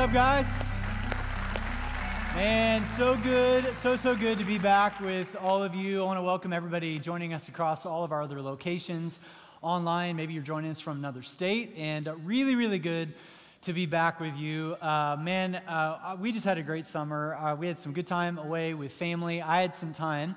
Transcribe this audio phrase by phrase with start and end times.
[0.00, 0.46] up, guys?
[2.34, 6.00] Man, so good, so, so good to be back with all of you.
[6.00, 9.20] I want to welcome everybody joining us across all of our other locations
[9.60, 10.16] online.
[10.16, 13.12] Maybe you're joining us from another state, and uh, really, really good
[13.60, 14.74] to be back with you.
[14.80, 17.34] Uh, man, uh, we just had a great summer.
[17.34, 19.42] Uh, we had some good time away with family.
[19.42, 20.34] I had some time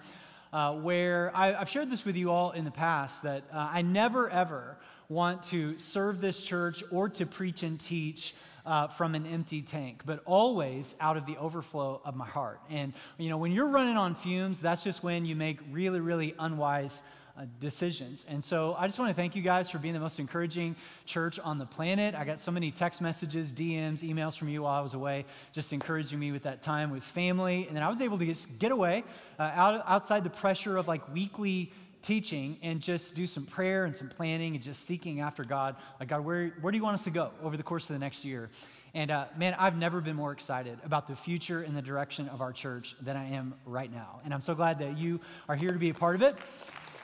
[0.52, 3.82] uh, where I, have shared this with you all in the past that uh, I
[3.82, 4.76] never, ever
[5.08, 10.02] want to serve this church or to preach and teach uh, from an empty tank,
[10.06, 12.60] but always out of the overflow of my heart.
[12.70, 16.34] And, you know, when you're running on fumes, that's just when you make really, really
[16.40, 17.04] unwise
[17.36, 18.26] uh, decisions.
[18.30, 20.76] And so I just want to thank you guys for being the most encouraging
[21.06, 22.14] church on the planet.
[22.14, 25.74] I got so many text messages, DMs, emails from you while I was away, just
[25.74, 27.66] encouraging me with that time with family.
[27.68, 29.04] And then I was able to just get away
[29.40, 31.72] uh, out, outside the pressure of like weekly
[32.04, 35.76] teaching and just do some prayer and some planning and just seeking after God.
[36.00, 38.00] Like, God, where, where do you want us to go over the course of the
[38.00, 38.50] next year?
[38.94, 42.42] And uh, man, I've never been more excited about the future and the direction of
[42.42, 44.20] our church than I am right now.
[44.24, 46.36] And I'm so glad that you are here to be a part of it.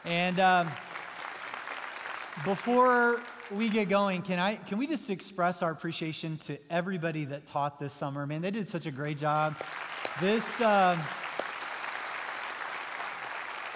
[0.05, 0.67] And um,
[2.43, 7.47] before we get going, can I can we just express our appreciation to everybody that
[7.47, 8.27] taught this summer?
[8.27, 9.57] Man, they did such a great job.
[10.21, 10.61] This.
[10.61, 10.99] Um,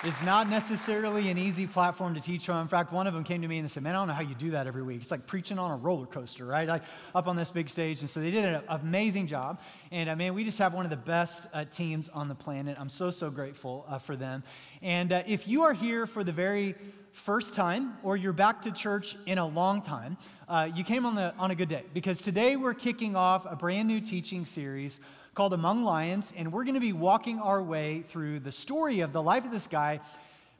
[0.04, 2.58] is not necessarily an easy platform to teach from.
[2.58, 4.22] In fact, one of them came to me and said, Man, I don't know how
[4.22, 5.00] you do that every week.
[5.00, 6.68] It's like preaching on a roller coaster, right?
[6.68, 6.84] Like
[7.16, 8.02] up on this big stage.
[8.02, 9.62] And so they did an amazing job.
[9.92, 12.36] And I uh, mean, we just have one of the best uh, teams on the
[12.36, 12.78] planet.
[12.80, 14.44] I'm so, so grateful uh, for them.
[14.82, 16.76] And uh, if you are here for the very
[17.14, 20.18] first time or you're back to church in a long time,
[20.50, 23.56] uh, you came on, the, on a good day because today we're kicking off a
[23.56, 25.00] brand new teaching series
[25.34, 29.14] called Among Lions, and we're going to be walking our way through the story of
[29.14, 30.00] the life of this guy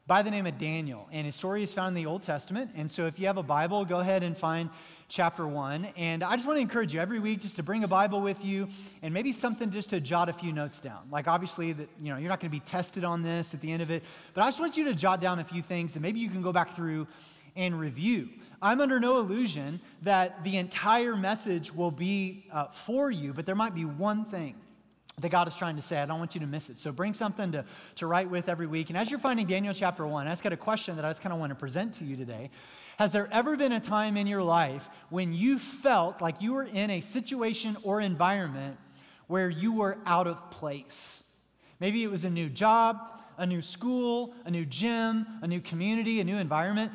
[0.08, 1.08] by the name of Daniel.
[1.12, 2.72] And his story is found in the Old Testament.
[2.76, 4.68] And so if you have a Bible, go ahead and find
[5.08, 5.86] chapter one.
[5.96, 8.44] And I just want to encourage you every week just to bring a Bible with
[8.44, 8.68] you
[9.02, 11.06] and maybe something just to jot a few notes down.
[11.08, 13.70] Like obviously that you know you're not going to be tested on this at the
[13.70, 14.02] end of it,
[14.34, 16.42] but I just want you to jot down a few things that maybe you can
[16.42, 17.06] go back through
[17.54, 18.28] and review.
[18.60, 23.54] I'm under no illusion that the entire message will be uh, for you, but there
[23.54, 24.56] might be one thing
[25.20, 26.00] that God is trying to say.
[26.00, 26.78] I don't want you to miss it.
[26.78, 27.64] So bring something to,
[27.96, 28.90] to write with every week.
[28.90, 31.22] And as you're finding Daniel chapter 1, I just got a question that I just
[31.22, 32.50] kind of want to present to you today.
[32.98, 36.64] Has there ever been a time in your life when you felt like you were
[36.64, 38.76] in a situation or environment
[39.26, 41.44] where you were out of place?
[41.80, 42.98] Maybe it was a new job,
[43.36, 46.92] a new school, a new gym, a new community, a new environment.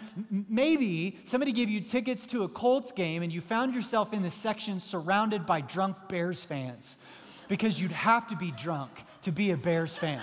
[0.50, 4.32] Maybe somebody gave you tickets to a Colts game and you found yourself in the
[4.32, 6.98] section surrounded by drunk Bears fans
[7.50, 8.92] because you'd have to be drunk
[9.24, 10.22] to be a Bears fan.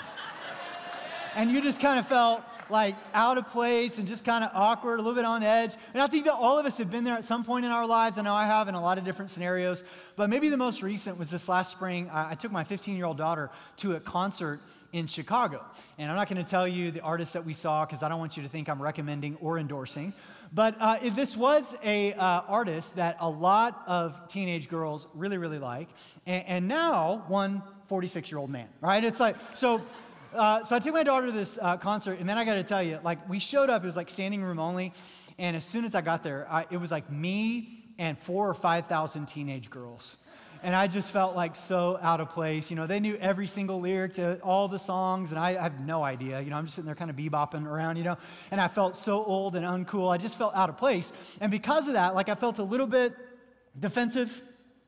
[1.34, 4.94] and you just kind of felt like out of place and just kind of awkward,
[4.94, 5.74] a little bit on edge.
[5.92, 7.86] And I think that all of us have been there at some point in our
[7.86, 8.18] lives.
[8.18, 9.84] I know I have in a lot of different scenarios.
[10.16, 12.08] But maybe the most recent was this last spring.
[12.10, 14.60] I, I took my 15 year old daughter to a concert
[14.96, 15.62] in Chicago.
[15.98, 18.18] And I'm not going to tell you the artists that we saw because I don't
[18.18, 20.14] want you to think I'm recommending or endorsing.
[20.54, 25.58] But uh, this was a uh, artist that a lot of teenage girls really, really
[25.58, 25.88] like,
[26.24, 29.04] and, and now one 46 year old man, right?
[29.04, 29.82] It's like so.
[30.34, 32.62] Uh, so I took my daughter to this uh, concert, and then I got to
[32.62, 34.92] tell you, like we showed up, it was like standing room only,
[35.38, 38.54] and as soon as I got there, I, it was like me and four or
[38.54, 40.16] five thousand teenage girls
[40.66, 42.70] and I just felt like so out of place.
[42.70, 45.86] You know, they knew every single lyric to all the songs, and I, I have
[45.86, 46.40] no idea.
[46.40, 48.18] You know, I'm just sitting there kind of bebopping around, you know,
[48.50, 50.12] and I felt so old and uncool.
[50.12, 51.38] I just felt out of place.
[51.40, 53.14] And because of that, like I felt a little bit
[53.78, 54.42] defensive,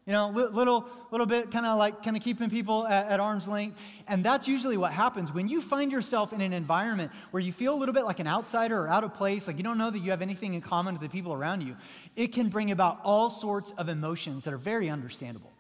[0.05, 3.47] you know, little, little bit kind of like kind of keeping people at, at, arm's
[3.47, 3.79] length.
[4.09, 7.73] And that's usually what happens when you find yourself in an environment where you feel
[7.73, 10.01] a little bit like an outsider or out of place, like you don't know that
[10.01, 11.77] you have anything in common with the people around you.
[12.17, 15.53] It can bring about all sorts of emotions that are very understandable.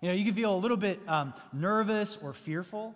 [0.00, 2.94] You know, you can feel a little bit um, nervous or fearful,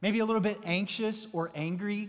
[0.00, 2.08] maybe a little bit anxious or angry,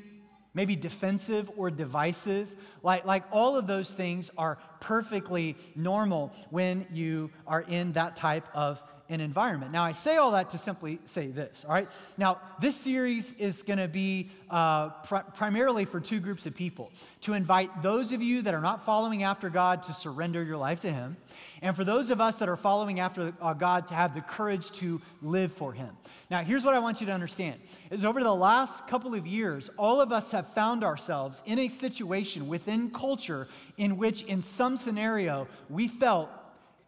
[0.53, 2.53] maybe defensive or divisive.
[2.83, 8.45] Like, like all of those things are perfectly normal when you are in that type
[8.53, 8.81] of
[9.21, 9.71] environment.
[9.71, 11.87] Now, I say all that to simply say this, all right?
[12.17, 16.91] Now, this series is going to be uh, pr- primarily for two groups of people
[17.21, 20.81] to invite those of you that are not following after God to surrender your life
[20.81, 21.17] to Him,
[21.61, 24.71] and for those of us that are following after uh, God to have the courage
[24.73, 25.89] to live for Him.
[26.29, 27.59] Now, here's what I want you to understand
[27.91, 31.67] is over the last couple of years, all of us have found ourselves in a
[31.67, 36.29] situation within culture in which, in some scenario, we felt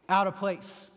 [0.07, 0.94] out of place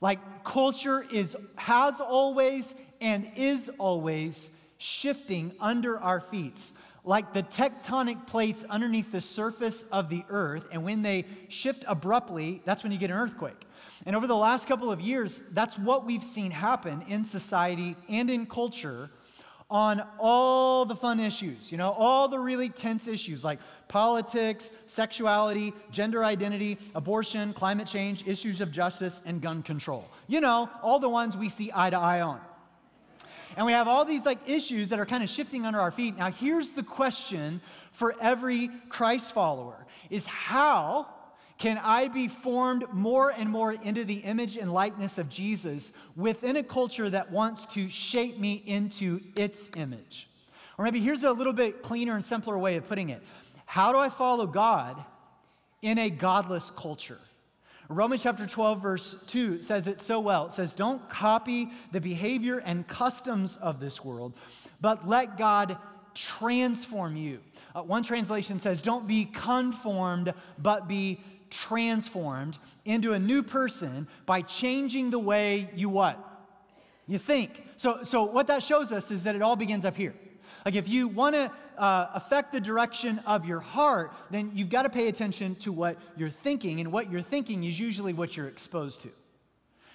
[0.00, 6.60] like culture is has always and is always shifting under our feet.
[7.04, 10.66] like the tectonic plates underneath the surface of the earth.
[10.72, 13.64] And when they shift abruptly, that's when you get an earthquake.
[14.04, 18.28] And over the last couple of years, that's what we've seen happen in society and
[18.28, 19.08] in culture
[19.68, 23.58] on all the fun issues, you know, all the really tense issues like
[23.88, 30.08] politics, sexuality, gender identity, abortion, climate change, issues of justice, and gun control.
[30.28, 32.40] You know, all the ones we see eye to eye on.
[33.56, 36.16] And we have all these like issues that are kind of shifting under our feet.
[36.16, 37.60] Now, here's the question
[37.90, 41.08] for every Christ follower is how
[41.58, 46.56] can I be formed more and more into the image and likeness of Jesus within
[46.56, 50.28] a culture that wants to shape me into its image?
[50.76, 53.22] Or maybe here's a little bit cleaner and simpler way of putting it
[53.64, 55.02] How do I follow God
[55.80, 57.18] in a godless culture?
[57.88, 60.46] Romans chapter 12, verse 2 says it so well.
[60.46, 64.34] It says, Don't copy the behavior and customs of this world,
[64.80, 65.78] but let God
[66.12, 67.38] transform you.
[67.74, 71.20] Uh, one translation says, Don't be conformed, but be
[71.50, 76.18] transformed into a new person by changing the way you what?
[77.06, 77.62] You think.
[77.76, 80.14] So, so what that shows us is that it all begins up here.
[80.64, 84.82] Like if you want to uh, affect the direction of your heart, then you've got
[84.82, 88.48] to pay attention to what you're thinking, and what you're thinking is usually what you're
[88.48, 89.08] exposed to.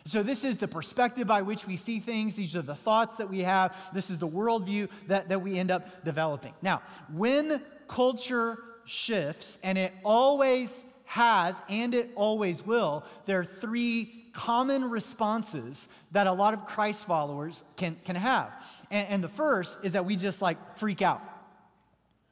[0.06, 2.36] So, this is the perspective by which we see things.
[2.36, 3.76] These are the thoughts that we have.
[3.94, 6.54] This is the worldview that, that we end up developing.
[6.62, 6.82] Now,
[7.14, 14.90] when culture shifts, and it always has and it always will, there are three common
[14.90, 18.50] responses that a lot of Christ followers can, can have.
[18.90, 21.22] And, and the first is that we just like freak out.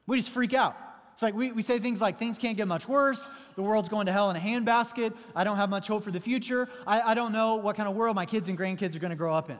[0.06, 0.74] We just freak out.
[1.12, 3.30] It's like we, we say things like, things can't get much worse.
[3.54, 5.14] The world's going to hell in a handbasket.
[5.36, 6.66] I don't have much hope for the future.
[6.86, 9.16] I, I don't know what kind of world my kids and grandkids are going to
[9.16, 9.58] grow up in.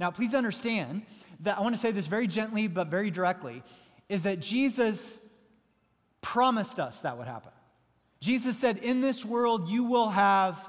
[0.00, 1.02] Now, please understand
[1.40, 3.62] that I want to say this very gently but very directly
[4.08, 5.42] is that Jesus
[6.22, 7.52] promised us that would happen.
[8.20, 10.68] Jesus said, In this world you will have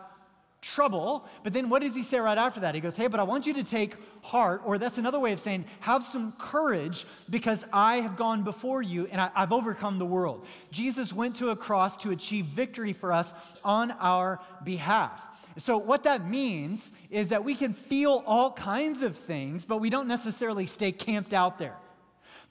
[0.61, 1.25] trouble.
[1.43, 2.75] But then what does he say right after that?
[2.75, 3.93] He goes, Hey, but I want you to take
[4.27, 8.81] heart, or that's another way of saying, have some courage because I have gone before
[8.81, 10.45] you and I, have overcome the world.
[10.71, 15.23] Jesus went to a cross to achieve victory for us on our behalf.
[15.57, 19.89] So, what that means is that we can feel all kinds of things, but we
[19.89, 21.75] don't necessarily stay camped out there.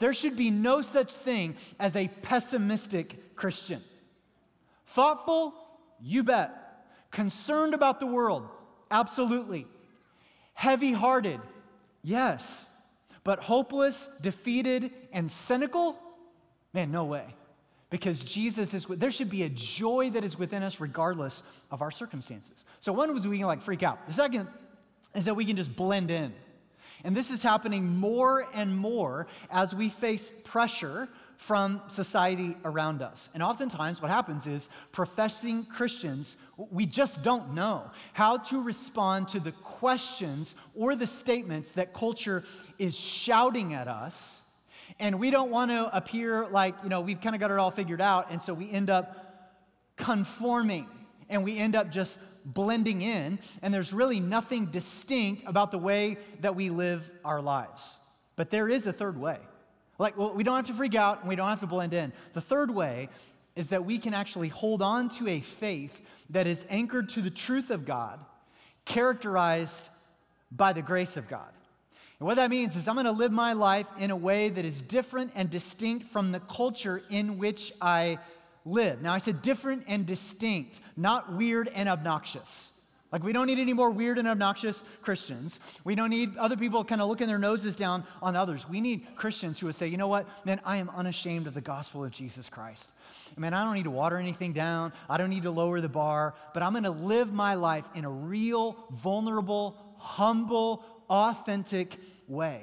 [0.00, 3.80] There should be no such thing as a pessimistic Christian.
[4.86, 5.54] Thoughtful?
[6.00, 6.52] You bet.
[7.10, 8.48] Concerned about the world?
[8.90, 9.66] Absolutely.
[10.54, 11.40] Heavy hearted?
[12.02, 12.92] Yes.
[13.24, 15.98] But hopeless, defeated, and cynical?
[16.72, 17.24] Man, no way.
[17.90, 21.90] Because Jesus is, there should be a joy that is within us regardless of our
[21.90, 22.64] circumstances.
[22.80, 24.06] So, one was we can like freak out.
[24.06, 24.48] The second
[25.14, 26.32] is that we can just blend in.
[27.04, 33.30] And this is happening more and more as we face pressure from society around us.
[33.34, 36.36] And oftentimes, what happens is professing Christians,
[36.70, 42.42] we just don't know how to respond to the questions or the statements that culture
[42.78, 44.64] is shouting at us.
[44.98, 47.70] And we don't want to appear like, you know, we've kind of got it all
[47.70, 48.30] figured out.
[48.30, 49.52] And so we end up
[49.96, 50.86] conforming
[51.28, 53.38] and we end up just blending in.
[53.62, 57.98] And there's really nothing distinct about the way that we live our lives.
[58.36, 59.38] But there is a third way.
[59.98, 62.12] Like, well, we don't have to freak out and we don't have to blend in.
[62.34, 63.08] The third way
[63.54, 66.00] is that we can actually hold on to a faith
[66.30, 68.18] that is anchored to the truth of God,
[68.84, 69.88] characterized
[70.52, 71.48] by the grace of God.
[72.18, 74.64] And what that means is I'm going to live my life in a way that
[74.64, 78.18] is different and distinct from the culture in which I
[78.64, 79.02] live.
[79.02, 82.75] Now, I said different and distinct, not weird and obnoxious.
[83.12, 85.60] Like, we don't need any more weird and obnoxious Christians.
[85.84, 88.68] We don't need other people kind of looking their noses down on others.
[88.68, 91.60] We need Christians who would say, you know what, man, I am unashamed of the
[91.60, 92.92] gospel of Jesus Christ.
[93.36, 94.92] Man, I don't need to water anything down.
[95.08, 98.04] I don't need to lower the bar, but I'm going to live my life in
[98.04, 101.96] a real, vulnerable, humble, authentic
[102.26, 102.62] way,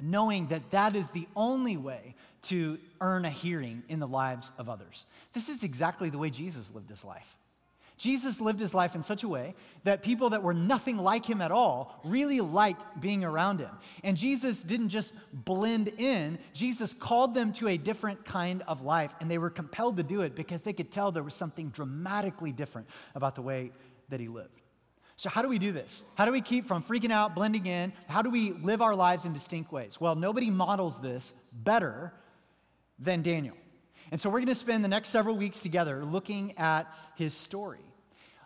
[0.00, 4.68] knowing that that is the only way to earn a hearing in the lives of
[4.68, 5.06] others.
[5.32, 7.36] This is exactly the way Jesus lived his life.
[8.00, 9.54] Jesus lived his life in such a way
[9.84, 13.68] that people that were nothing like him at all really liked being around him.
[14.02, 15.14] And Jesus didn't just
[15.44, 19.12] blend in, Jesus called them to a different kind of life.
[19.20, 22.52] And they were compelled to do it because they could tell there was something dramatically
[22.52, 23.70] different about the way
[24.08, 24.62] that he lived.
[25.16, 26.06] So, how do we do this?
[26.16, 27.92] How do we keep from freaking out, blending in?
[28.08, 30.00] How do we live our lives in distinct ways?
[30.00, 32.14] Well, nobody models this better
[32.98, 33.56] than Daniel.
[34.10, 37.80] And so, we're going to spend the next several weeks together looking at his story.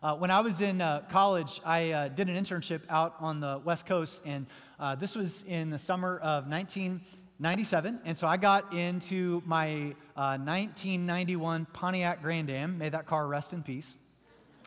[0.04, 3.62] Uh, when I was in uh, college, I uh, did an internship out on the
[3.64, 4.44] West Coast, and
[4.78, 8.00] uh, this was in the summer of 1997.
[8.04, 13.54] and so I got into my uh, 1991 Pontiac Grand Am, may that car rest
[13.54, 13.96] in peace.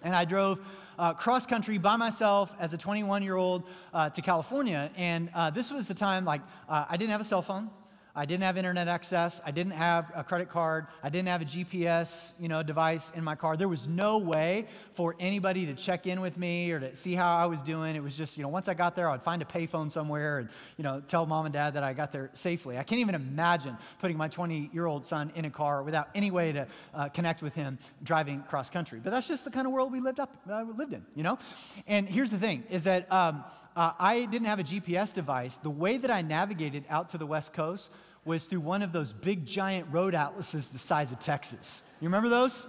[0.02, 0.60] And I drove
[0.98, 3.62] uh, cross country by myself as a 21 year old
[3.94, 4.90] uh, to California.
[4.98, 7.70] And uh, this was the time, like, uh, I didn't have a cell phone.
[8.18, 9.42] I didn't have internet access.
[9.46, 10.88] I didn't have a credit card.
[11.04, 13.56] I didn't have a GPS, you know, device in my car.
[13.56, 17.38] There was no way for anybody to check in with me or to see how
[17.38, 17.96] I was doing.
[17.96, 20.50] It was just, you know, once I got there, I'd find a payphone somewhere and,
[20.78, 22.80] you know, tell mom and dad that I got there safely.
[22.80, 26.68] I can't even imagine putting my 20-year-old son in a car without any way to
[26.96, 29.00] uh, connect with him driving cross country.
[29.04, 31.38] But that's just the kind of world we lived up, uh, lived in, you know.
[31.86, 33.44] And here's the thing: is that um,
[33.76, 35.58] uh, I didn't have a GPS device.
[35.58, 37.92] The way that I navigated out to the West Coast
[38.28, 41.98] was through one of those big giant road atlases the size of Texas.
[42.02, 42.68] You remember those?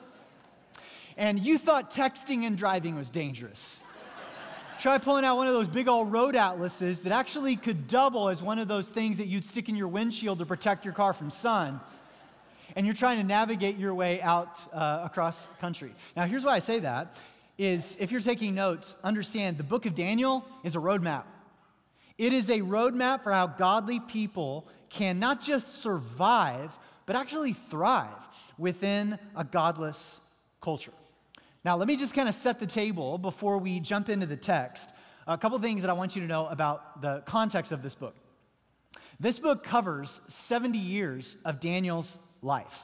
[1.16, 3.82] And you thought texting and driving was dangerous.
[4.78, 8.40] Try pulling out one of those big old road atlases that actually could double as
[8.40, 11.30] one of those things that you'd stick in your windshield to protect your car from
[11.30, 11.80] sun.
[12.76, 15.92] And you're trying to navigate your way out uh, across country.
[16.16, 17.18] Now, here's why I say that
[17.58, 21.24] is if you're taking notes, understand the book of Daniel is a roadmap.
[22.16, 28.12] It is a roadmap for how godly people can not just survive, but actually thrive
[28.57, 30.92] within a godless culture.
[31.64, 34.90] Now, let me just kind of set the table before we jump into the text.
[35.26, 38.14] A couple things that I want you to know about the context of this book.
[39.21, 42.83] This book covers 70 years of Daniel's life.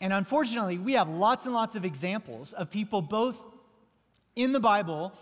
[0.00, 3.42] And unfortunately, we have lots and lots of examples of people both
[4.34, 5.12] in the Bible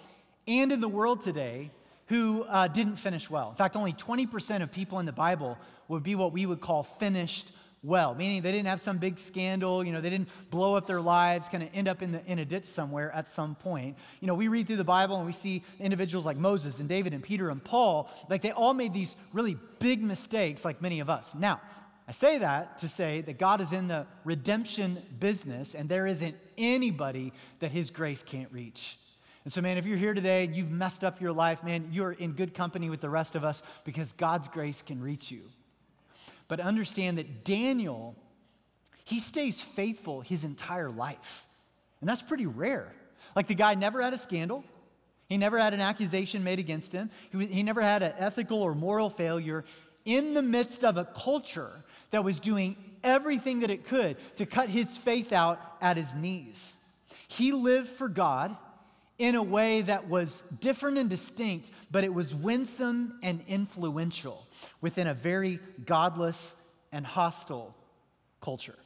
[0.47, 1.71] and in the world today
[2.11, 3.51] who uh, didn't finish well.
[3.51, 6.83] In fact, only 20% of people in the Bible would be what we would call
[6.83, 7.53] finished
[7.85, 11.01] well, meaning they didn't have some big scandal, you know, they didn't blow up their
[11.01, 13.97] lives, kind of end up in, the, in a ditch somewhere at some point.
[14.21, 17.15] You know, we read through the Bible and we see individuals like Moses and David
[17.15, 21.09] and Peter and Paul, like they all made these really big mistakes, like many of
[21.09, 21.37] us.
[21.37, 21.61] Now,
[22.09, 26.35] I say that to say that God is in the redemption business and there isn't
[26.59, 28.99] anybody that his grace can't reach.
[29.45, 32.13] And so, man, if you're here today and you've messed up your life, man, you're
[32.13, 35.41] in good company with the rest of us because God's grace can reach you.
[36.47, 38.17] But understand that Daniel,
[39.05, 41.47] he stays faithful his entire life.
[42.01, 42.93] And that's pretty rare.
[43.35, 44.65] Like the guy never had a scandal,
[45.29, 48.75] he never had an accusation made against him, he, he never had an ethical or
[48.75, 49.65] moral failure
[50.05, 51.71] in the midst of a culture
[52.11, 56.77] that was doing everything that it could to cut his faith out at his knees.
[57.29, 58.57] He lived for God
[59.21, 64.49] in a way that was different and distinct, but it was winsome and influential
[64.81, 67.77] within a very godless and hostile
[68.41, 68.79] culture.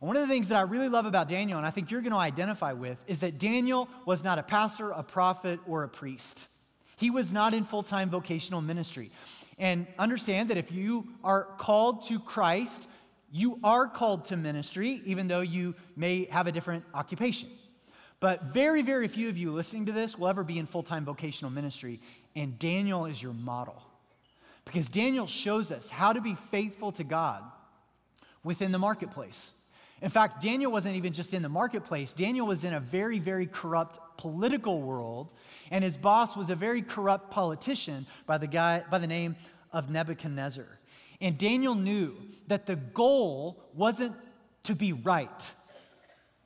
[0.00, 2.02] And one of the things that I really love about Daniel, and I think you're
[2.02, 5.88] going to identify with, is that Daniel was not a pastor, a prophet, or a
[5.88, 6.46] priest.
[6.96, 9.10] He was not in full time vocational ministry.
[9.58, 12.86] And understand that if you are called to Christ,
[13.32, 17.48] you are called to ministry, even though you may have a different occupation.
[18.20, 21.04] But very, very few of you listening to this will ever be in full time
[21.04, 22.00] vocational ministry,
[22.34, 23.82] and Daniel is your model.
[24.64, 27.42] Because Daniel shows us how to be faithful to God
[28.44, 29.54] within the marketplace.
[30.00, 33.46] In fact, Daniel wasn't even just in the marketplace, Daniel was in a very, very
[33.46, 35.28] corrupt political world,
[35.70, 39.36] and his boss was a very corrupt politician by the guy by the name
[39.72, 40.66] of Nebuchadnezzar.
[41.20, 44.14] And Daniel knew that the goal wasn't
[44.64, 45.52] to be right.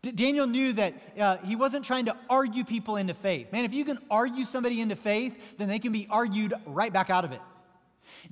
[0.03, 3.53] Daniel knew that uh, he wasn't trying to argue people into faith.
[3.53, 7.09] Man, if you can argue somebody into faith, then they can be argued right back
[7.09, 7.41] out of it.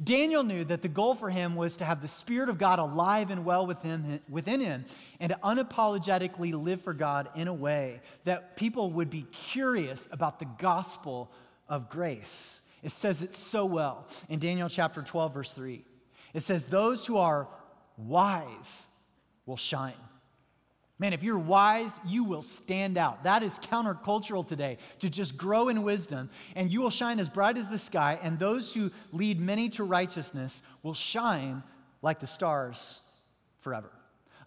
[0.03, 3.31] Daniel knew that the goal for him was to have the Spirit of God alive
[3.31, 4.85] and well within, within him
[5.21, 10.39] and to unapologetically live for God in a way that people would be curious about
[10.39, 11.31] the gospel
[11.69, 12.73] of grace.
[12.83, 15.85] It says it so well in Daniel chapter 12, verse 3.
[16.35, 17.49] It says, Those who are
[17.97, 19.09] wise
[19.47, 19.93] will shine.
[21.01, 23.25] Man, if you're wise, you will stand out.
[23.25, 27.57] That is countercultural today, to just grow in wisdom, and you will shine as bright
[27.57, 31.63] as the sky, and those who lead many to righteousness will shine
[32.03, 33.01] like the stars
[33.61, 33.91] forever.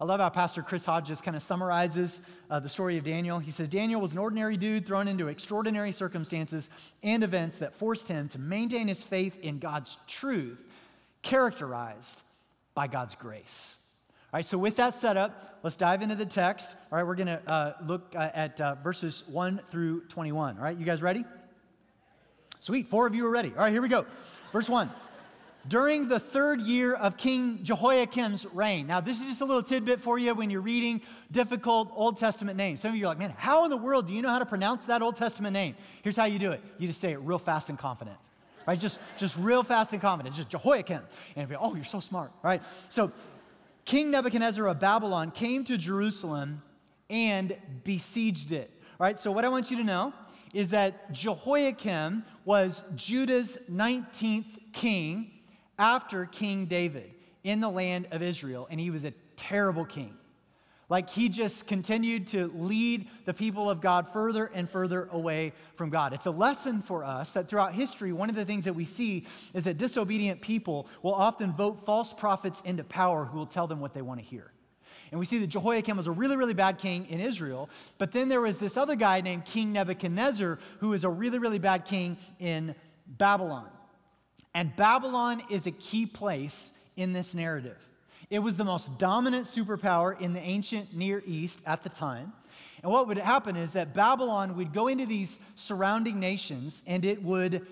[0.00, 3.40] I love how Pastor Chris Hodges kind of summarizes uh, the story of Daniel.
[3.40, 6.70] He says Daniel was an ordinary dude thrown into extraordinary circumstances
[7.02, 10.64] and events that forced him to maintain his faith in God's truth,
[11.22, 12.22] characterized
[12.76, 13.83] by God's grace.
[14.42, 16.76] So with that setup, let's dive into the text.
[16.90, 20.56] All right, we're going to uh, look uh, at uh, verses 1 through 21.
[20.56, 21.24] All right, you guys ready?
[22.58, 23.50] Sweet, four of you are ready.
[23.50, 24.06] All right, here we go.
[24.50, 24.90] Verse 1.
[25.68, 28.86] During the third year of King Jehoiakim's reign.
[28.86, 31.00] Now, this is just a little tidbit for you when you're reading
[31.30, 32.80] difficult Old Testament names.
[32.80, 34.46] Some of you are like, man, how in the world do you know how to
[34.46, 35.74] pronounce that Old Testament name?
[36.02, 38.16] Here's how you do it you just say it real fast and confident.
[38.66, 38.78] right?
[38.78, 41.00] Just, just real fast and confident, just Jehoiakim.
[41.36, 42.60] And be, oh, you're so smart, right?
[42.88, 43.12] So
[43.84, 46.62] King Nebuchadnezzar of Babylon came to Jerusalem
[47.10, 49.18] and besieged it, right?
[49.18, 50.12] So what I want you to know
[50.54, 55.30] is that Jehoiakim was Judah's 19th king
[55.78, 57.10] after King David
[57.42, 60.14] in the land of Israel, and he was a terrible king.
[60.88, 65.88] Like he just continued to lead the people of God further and further away from
[65.88, 66.12] God.
[66.12, 69.26] It's a lesson for us that throughout history, one of the things that we see
[69.54, 73.80] is that disobedient people will often vote false prophets into power who will tell them
[73.80, 74.50] what they want to hear.
[75.10, 77.70] And we see that Jehoiakim was a really, really bad king in Israel.
[77.98, 81.60] But then there was this other guy named King Nebuchadnezzar who was a really, really
[81.60, 82.74] bad king in
[83.06, 83.68] Babylon.
[84.54, 87.78] And Babylon is a key place in this narrative.
[88.30, 92.32] It was the most dominant superpower in the ancient Near East at the time.
[92.82, 97.22] And what would happen is that Babylon would go into these surrounding nations and it
[97.22, 97.66] would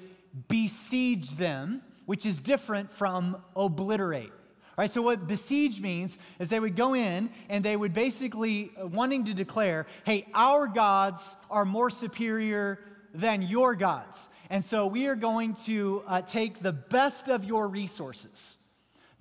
[0.49, 4.33] besiege them, which is different from obliterate.
[4.79, 8.87] Right, so what besiege means is they would go in and they would basically uh,
[8.87, 12.79] wanting to declare, hey, our gods are more superior
[13.13, 14.31] than your gods.
[14.49, 18.62] And so we are going to uh, take the best of your resources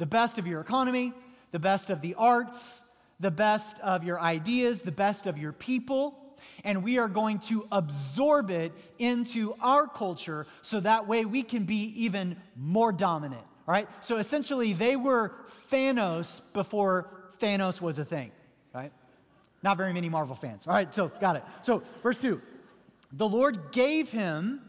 [0.02, 1.14] the best of your economy,
[1.52, 6.18] the best of the arts, the best of your ideas, the best of your people,
[6.64, 11.66] and we are going to absorb it into our culture so that way we can
[11.66, 13.44] be even more dominant.
[13.68, 13.88] All right?
[14.04, 15.34] So essentially, they were
[15.72, 17.08] Thanos before
[17.40, 18.32] Thanos was a thing,
[18.74, 18.92] right?
[19.62, 20.66] Not very many Marvel fans.
[20.66, 21.44] All right, so got it.
[21.62, 22.42] So, verse 2
[23.14, 24.62] The Lord gave him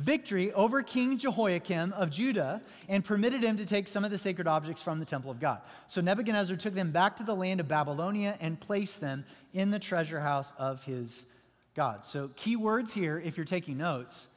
[0.00, 4.46] victory over King Jehoiakim of Judah and permitted him to take some of the sacred
[4.46, 5.60] objects from the temple of God.
[5.88, 9.78] So Nebuchadnezzar took them back to the land of Babylonia and placed them in the
[9.78, 11.26] treasure house of his
[11.74, 12.04] God.
[12.04, 14.28] So, key words here, if you're taking notes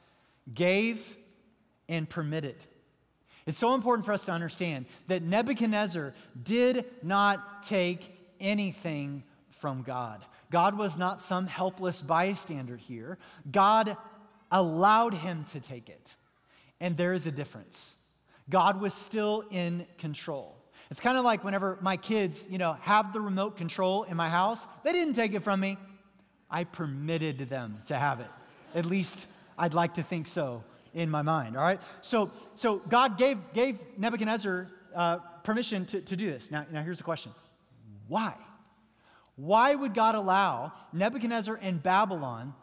[0.52, 1.16] gave
[1.88, 2.56] and permitted.
[3.46, 10.24] It's so important for us to understand that Nebuchadnezzar did not take anything from God.
[10.50, 13.18] God was not some helpless bystander here.
[13.50, 13.96] God
[14.54, 16.14] allowed him to take it.
[16.80, 18.00] And there is a difference.
[18.48, 20.56] God was still in control.
[20.90, 24.28] It's kind of like whenever my kids, you know, have the remote control in my
[24.28, 25.76] house, they didn't take it from me.
[26.50, 28.28] I permitted them to have it.
[28.74, 29.26] At least
[29.58, 30.62] I'd like to think so
[30.92, 31.82] in my mind, all right?
[32.00, 36.50] So, so God gave, gave Nebuchadnezzar uh, permission to, to do this.
[36.50, 37.32] Now, now, here's the question
[38.06, 38.34] why?
[39.36, 42.54] Why would God allow Nebuchadnezzar and Babylon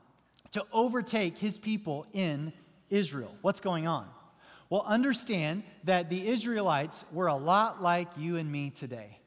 [0.52, 2.54] to overtake his people in
[2.90, 3.36] Israel.
[3.42, 4.08] What's going on?
[4.70, 9.18] Well, understand that the Israelites were a lot like you and me today.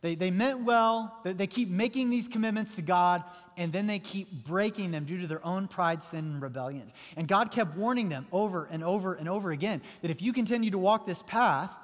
[0.00, 3.24] They, they meant well, they, they keep making these commitments to God,
[3.56, 6.92] and then they keep breaking them due to their own pride, sin, and rebellion.
[7.16, 10.70] And God kept warning them over and over and over again that if you continue
[10.70, 11.76] to walk this path,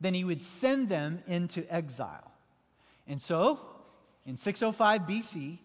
[0.00, 2.32] then He would send them into exile.
[3.06, 3.60] And so,
[4.24, 5.58] in 605 BC,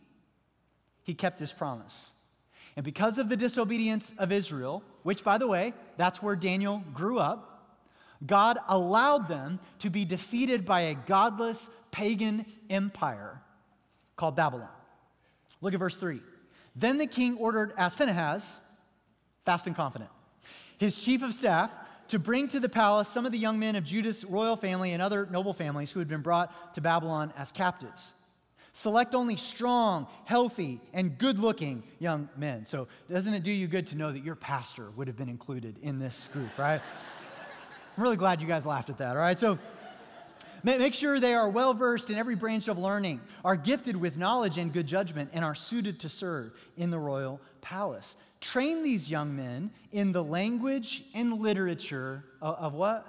[1.03, 2.13] he kept his promise.
[2.75, 7.19] And because of the disobedience of Israel, which, by the way, that's where Daniel grew
[7.19, 7.49] up,
[8.25, 13.41] God allowed them to be defeated by a godless pagan empire
[14.15, 14.69] called Babylon.
[15.61, 16.19] Look at verse 3.
[16.75, 18.61] Then the king ordered Ashpenaz,
[19.45, 20.09] fast and confident,
[20.77, 21.71] his chief of staff,
[22.09, 25.01] to bring to the palace some of the young men of Judah's royal family and
[25.01, 28.13] other noble families who had been brought to Babylon as captives.
[28.79, 32.63] Select only strong, healthy, and good looking young men.
[32.63, 35.77] So, doesn't it do you good to know that your pastor would have been included
[35.81, 36.79] in this group, right?
[37.97, 39.37] I'm really glad you guys laughed at that, all right?
[39.37, 39.59] So,
[40.63, 44.57] make sure they are well versed in every branch of learning, are gifted with knowledge
[44.57, 48.15] and good judgment, and are suited to serve in the royal palace.
[48.39, 53.05] Train these young men in the language and literature of, of what?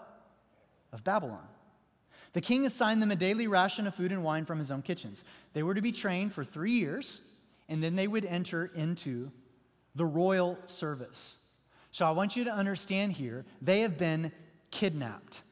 [0.93, 1.47] Of Babylon.
[2.33, 5.25] The king assigned them a daily ration of food and wine from his own kitchens.
[5.53, 7.21] They were to be trained for three years,
[7.69, 9.31] and then they would enter into
[9.95, 11.57] the royal service.
[11.91, 14.31] So I want you to understand here they have been
[14.71, 15.43] kidnapped.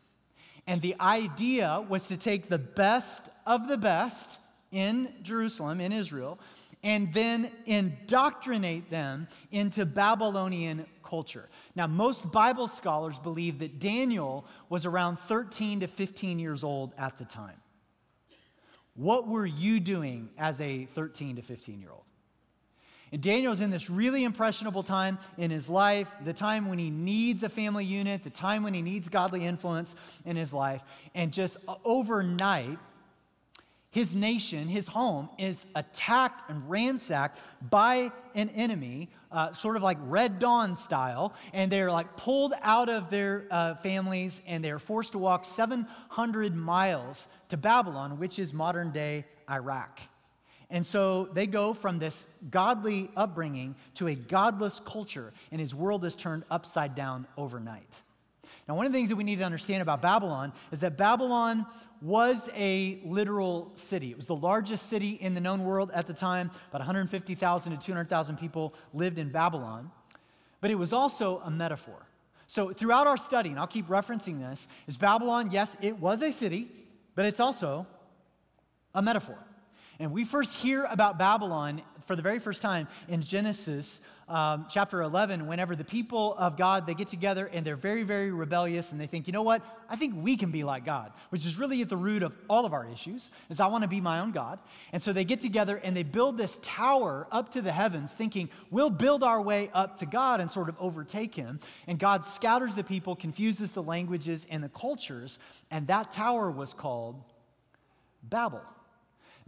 [0.66, 4.38] And the idea was to take the best of the best
[4.70, 6.38] in Jerusalem, in Israel,
[6.84, 11.48] and then indoctrinate them into Babylonian culture.
[11.74, 17.18] Now, most Bible scholars believe that Daniel was around 13 to 15 years old at
[17.18, 17.60] the time.
[18.94, 22.04] What were you doing as a 13 to 15 year old?
[23.10, 27.42] And Daniel's in this really impressionable time in his life, the time when he needs
[27.42, 30.82] a family unit, the time when he needs godly influence in his life.
[31.14, 32.78] And just overnight,
[33.90, 37.38] his nation, his home, is attacked and ransacked
[37.70, 42.88] by an enemy, uh, sort of like Red Dawn style, and they're like pulled out
[42.88, 48.52] of their uh, families and they're forced to walk 700 miles to Babylon, which is
[48.52, 50.00] modern day Iraq.
[50.70, 56.04] And so they go from this godly upbringing to a godless culture, and his world
[56.04, 57.88] is turned upside down overnight.
[58.68, 61.64] Now, one of the things that we need to understand about Babylon is that Babylon
[62.00, 64.10] was a literal city.
[64.10, 66.50] It was the largest city in the known world at the time.
[66.70, 69.90] About 150,000 to 200,000 people lived in Babylon.
[70.60, 72.06] But it was also a metaphor.
[72.46, 76.32] So, throughout our study, and I'll keep referencing this, is Babylon, yes, it was a
[76.32, 76.68] city,
[77.14, 77.86] but it's also
[78.94, 79.38] a metaphor.
[79.98, 85.02] And we first hear about Babylon for the very first time in Genesis um, chapter
[85.02, 89.00] 11, whenever the people of God, they get together and they're very, very rebellious and
[89.00, 89.62] they think, you know what?
[89.90, 92.64] I think we can be like God, which is really at the root of all
[92.64, 94.58] of our issues, is I want to be my own God.
[94.92, 98.48] And so they get together and they build this tower up to the heavens thinking,
[98.70, 101.60] we'll build our way up to God and sort of overtake him.
[101.86, 105.38] And God scatters the people, confuses the languages and the cultures,
[105.70, 107.22] and that tower was called
[108.22, 108.62] Babel.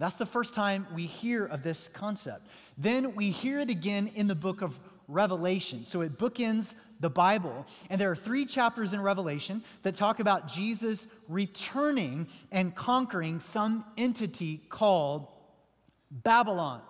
[0.01, 2.43] That's the first time we hear of this concept.
[2.79, 5.85] Then we hear it again in the book of Revelation.
[5.85, 7.67] So it bookends the Bible.
[7.91, 13.85] And there are three chapters in Revelation that talk about Jesus returning and conquering some
[13.99, 15.29] entity called
[16.11, 16.81] Babylon.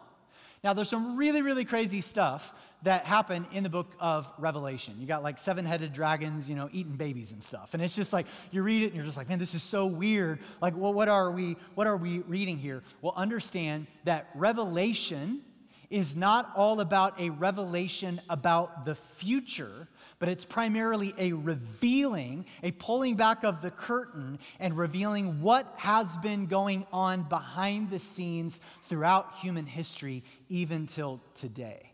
[0.63, 4.95] Now, there's some really, really crazy stuff that happen in the book of Revelation.
[4.99, 7.75] You got like seven headed dragons, you know, eating babies and stuff.
[7.75, 9.87] And it's just like, you read it and you're just like, man, this is so
[9.87, 10.39] weird.
[10.61, 12.83] Like, well, what are we, what are we reading here?
[13.03, 15.43] Well, understand that Revelation
[15.91, 19.89] is not all about a revelation about the future,
[20.21, 26.17] but it's primarily a revealing, a pulling back of the curtain and revealing what has
[26.19, 31.90] been going on behind the scenes throughout human history, even till today.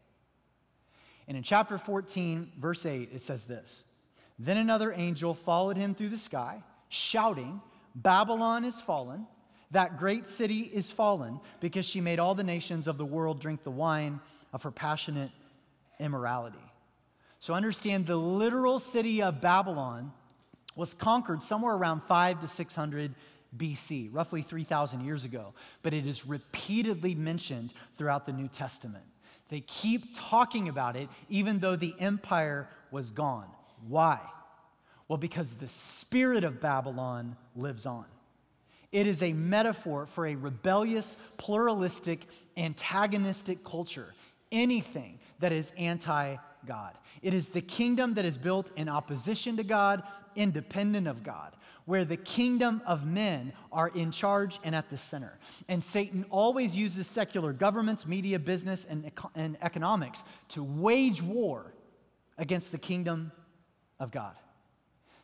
[1.29, 3.85] And in chapter 14, verse 8, it says this
[4.39, 7.61] Then another angel followed him through the sky, shouting,
[7.95, 9.27] Babylon is fallen,
[9.71, 13.65] that great city is fallen, because she made all the nations of the world drink
[13.65, 14.21] the wine
[14.53, 15.31] of her passionate
[15.99, 16.59] immorality.
[17.41, 20.12] So understand the literal city of Babylon
[20.75, 23.15] was conquered somewhere around 5 to 600
[23.57, 29.05] BC, roughly 3,000 years ago, but it is repeatedly mentioned throughout the New Testament.
[29.48, 33.48] They keep talking about it even though the empire was gone.
[33.87, 34.20] Why?
[35.09, 38.06] Well, because the spirit of Babylon lives on.
[38.92, 42.20] It is a metaphor for a rebellious, pluralistic,
[42.56, 44.14] antagonistic culture.
[44.50, 46.94] Anything that is anti God.
[47.22, 50.02] It is the kingdom that is built in opposition to God,
[50.35, 51.52] independent of God
[51.87, 55.38] where the kingdom of men are in charge and at the center.
[55.68, 61.72] And Satan always uses secular governments, media, business, and, and economics to wage war
[62.37, 63.33] against the kingdom
[63.99, 64.35] of God.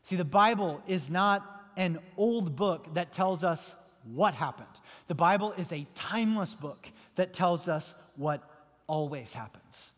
[0.02, 1.44] See, the Bible is not
[1.76, 4.66] an old book that tells us what happened.
[5.08, 8.42] The Bible is a timeless book that tells us what
[8.86, 9.94] always happens.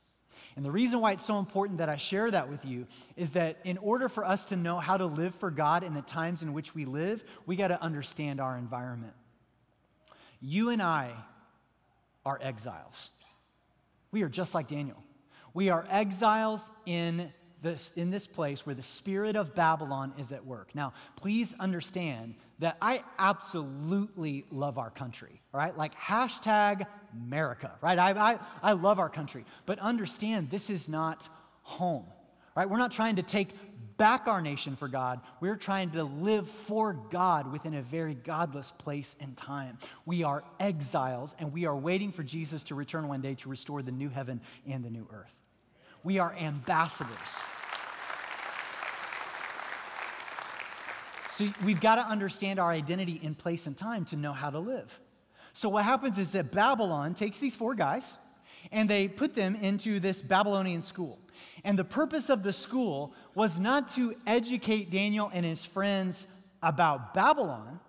[0.57, 2.87] And the reason why it's so important that I share that with you
[3.17, 6.03] is that in order for us to know how to live for God in the
[6.03, 9.14] times in which we live, we got to understand our environment.
[10.40, 11.11] You and I
[12.25, 13.11] are exiles.
[14.12, 15.03] We are just like Daniel.
[15.55, 20.45] We are exiles in this, in this place where the spirit of Babylon is at
[20.45, 20.69] work.
[20.75, 25.77] Now, please understand that I absolutely love our country, right?
[25.77, 27.99] Like hashtag America, right?
[27.99, 29.45] I, I, I love our country.
[29.67, 31.29] But understand this is not
[31.62, 32.07] home,
[32.55, 32.69] right?
[32.69, 33.49] We're not trying to take
[33.97, 35.21] back our nation for God.
[35.40, 39.79] We're trying to live for God within a very godless place and time.
[40.05, 43.83] We are exiles and we are waiting for Jesus to return one day to restore
[43.83, 45.35] the new heaven and the new earth.
[46.03, 47.43] We are ambassadors.
[51.35, 54.61] So we've got to understand our identity in place and time to know how to
[54.61, 55.01] live.
[55.53, 58.18] So what happens is that Babylon takes these four guys
[58.70, 61.18] and they put them into this Babylonian school.
[61.64, 66.29] And the purpose of the school was not to educate Daniel and his friends
[66.62, 67.81] about Babylon,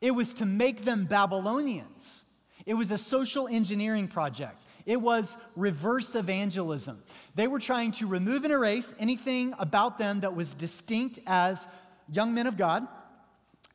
[0.00, 2.24] it was to make them Babylonians.
[2.64, 4.56] It was a social engineering project,
[4.86, 6.98] it was reverse evangelism.
[7.34, 11.68] They were trying to remove and erase anything about them that was distinct as
[12.08, 12.86] young men of God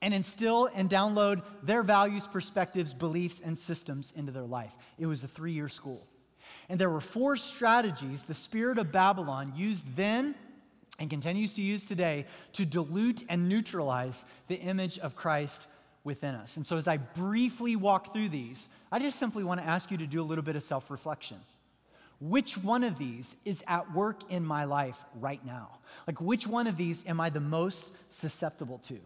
[0.02, 4.74] and instill and download their values, perspectives, beliefs, and systems into their life.
[4.98, 6.08] It was a three year school.
[6.70, 10.36] And there were four strategies the spirit of Babylon used then
[11.00, 15.68] and continues to use today to dilute and neutralize the image of Christ
[16.04, 16.58] within us.
[16.58, 19.98] And so, as I briefly walk through these, I just simply want to ask you
[19.98, 21.38] to do a little bit of self reflection.
[22.22, 25.80] Which one of these is at work in my life right now?
[26.06, 29.00] Like, which one of these am I the most susceptible to?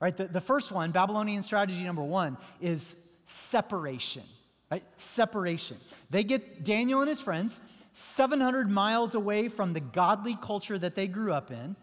[0.00, 0.16] Right?
[0.16, 4.22] The, the first one, Babylonian strategy number one, is separation.
[4.70, 4.84] Right?
[4.96, 5.76] Separation.
[6.10, 7.60] They get Daniel and his friends
[7.94, 11.74] 700 miles away from the godly culture that they grew up in.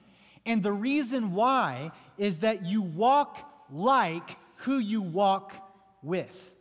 [0.46, 3.38] And the reason why is that you walk
[3.70, 5.54] like who you walk
[6.02, 6.56] with.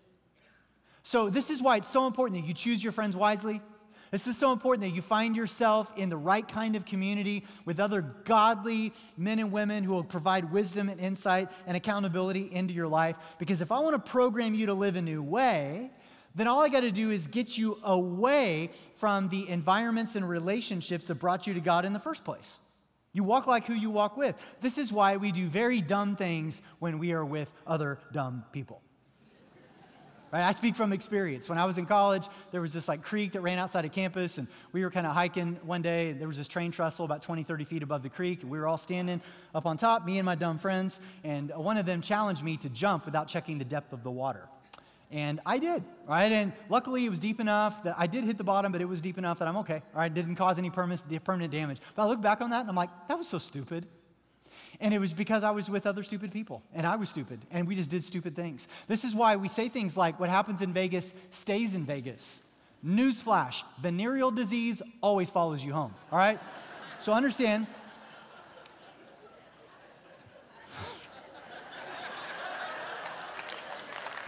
[1.03, 3.63] So, this is why it's so important that you choose your friends wisely.
[4.11, 7.79] This is so important that you find yourself in the right kind of community with
[7.79, 12.89] other godly men and women who will provide wisdom and insight and accountability into your
[12.89, 13.17] life.
[13.39, 15.91] Because if I want to program you to live a new way,
[16.35, 21.07] then all I got to do is get you away from the environments and relationships
[21.09, 22.61] that brought you to God in the first place.
[23.13, 24.41] You walk like who you walk with.
[24.61, 28.81] This is why we do very dumb things when we are with other dumb people.
[30.31, 30.43] Right?
[30.43, 31.49] I speak from experience.
[31.49, 34.37] When I was in college, there was this like creek that ran outside of campus,
[34.37, 36.13] and we were kind of hiking one day.
[36.13, 38.67] There was this train trestle about 20, 30 feet above the creek, and we were
[38.67, 39.23] all standing
[39.55, 42.69] up on top, me and my dumb friends, and one of them challenged me to
[42.69, 44.49] jump without checking the depth of the water.
[45.11, 46.31] And I did, right?
[46.31, 49.01] And luckily it was deep enough that I did hit the bottom, but it was
[49.01, 50.13] deep enough that I'm okay, all right?
[50.13, 51.79] Didn't cause any permanent damage.
[51.95, 53.87] But I look back on that and I'm like, that was so stupid.
[54.81, 57.67] And it was because I was with other stupid people, and I was stupid, and
[57.67, 58.69] we just did stupid things.
[58.87, 62.45] This is why we say things like, what happens in Vegas stays in Vegas.
[62.87, 66.39] Newsflash venereal disease always follows you home, all right?
[67.01, 67.67] so understand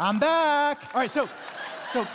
[0.01, 0.91] I'm back.
[0.95, 1.29] All right, so,
[1.93, 2.07] so,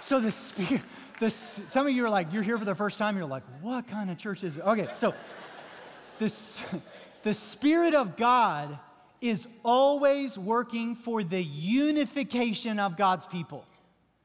[0.00, 0.82] so the spirit,
[1.18, 3.88] the, some of you are like, you're here for the first time, you're like, what
[3.88, 4.64] kind of church is it?
[4.64, 5.14] Okay, so
[6.18, 6.64] this,
[7.22, 8.78] the Spirit of God
[9.20, 13.64] is always working for the unification of God's people.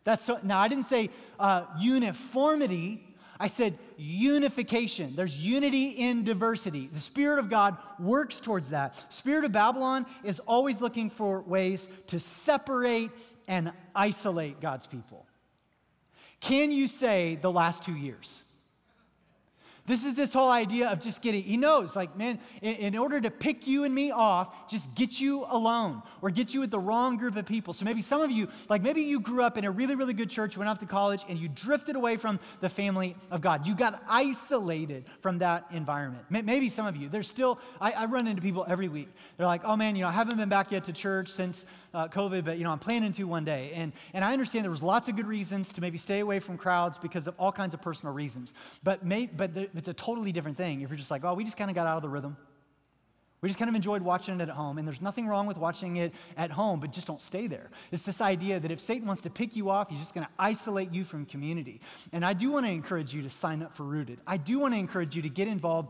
[0.03, 3.03] That's so, now I didn't say uh, uniformity.
[3.39, 5.15] I said unification.
[5.15, 6.88] There's unity in diversity.
[6.88, 9.12] The Spirit of God works towards that.
[9.12, 13.12] Spirit of Babylon is always looking for ways to separate
[13.47, 15.25] and isolate God's people.
[16.39, 18.43] Can you say the last two years?
[19.86, 23.19] This is this whole idea of just getting, he knows, like, man, in, in, order
[23.19, 26.80] to pick you and me off, just get you alone or get you with the
[26.80, 27.74] wrong group of people.
[27.74, 30.30] So maybe some of you, like, maybe you grew up in a really, really good
[30.30, 33.67] church, went off to college, and you drifted away from the family of God.
[33.67, 36.24] You got isolated from that environment.
[36.30, 39.10] Maybe some of you, there's still, I, I run into people every week.
[39.36, 42.08] They're like, oh man, you know, I haven't been back yet to church since uh,
[42.08, 43.71] COVID, but you know, I'm planning to one day.
[43.75, 46.58] And, and I understand there was lots of good reasons to maybe stay away from
[46.58, 48.53] crowds because of all kinds of personal reasons.
[48.84, 51.58] But, may, but it's a totally different thing if you're just like, oh, we just
[51.58, 52.38] kind of got out of the rhythm.
[53.41, 55.97] We just kind of enjoyed watching it at home, and there's nothing wrong with watching
[55.97, 57.69] it at home, but just don't stay there.
[57.91, 60.32] It's this idea that if Satan wants to pick you off, he's just going to
[60.39, 61.82] isolate you from community.
[62.13, 64.21] And I do want to encourage you to sign up for Rooted.
[64.25, 65.89] I do want to encourage you to get involved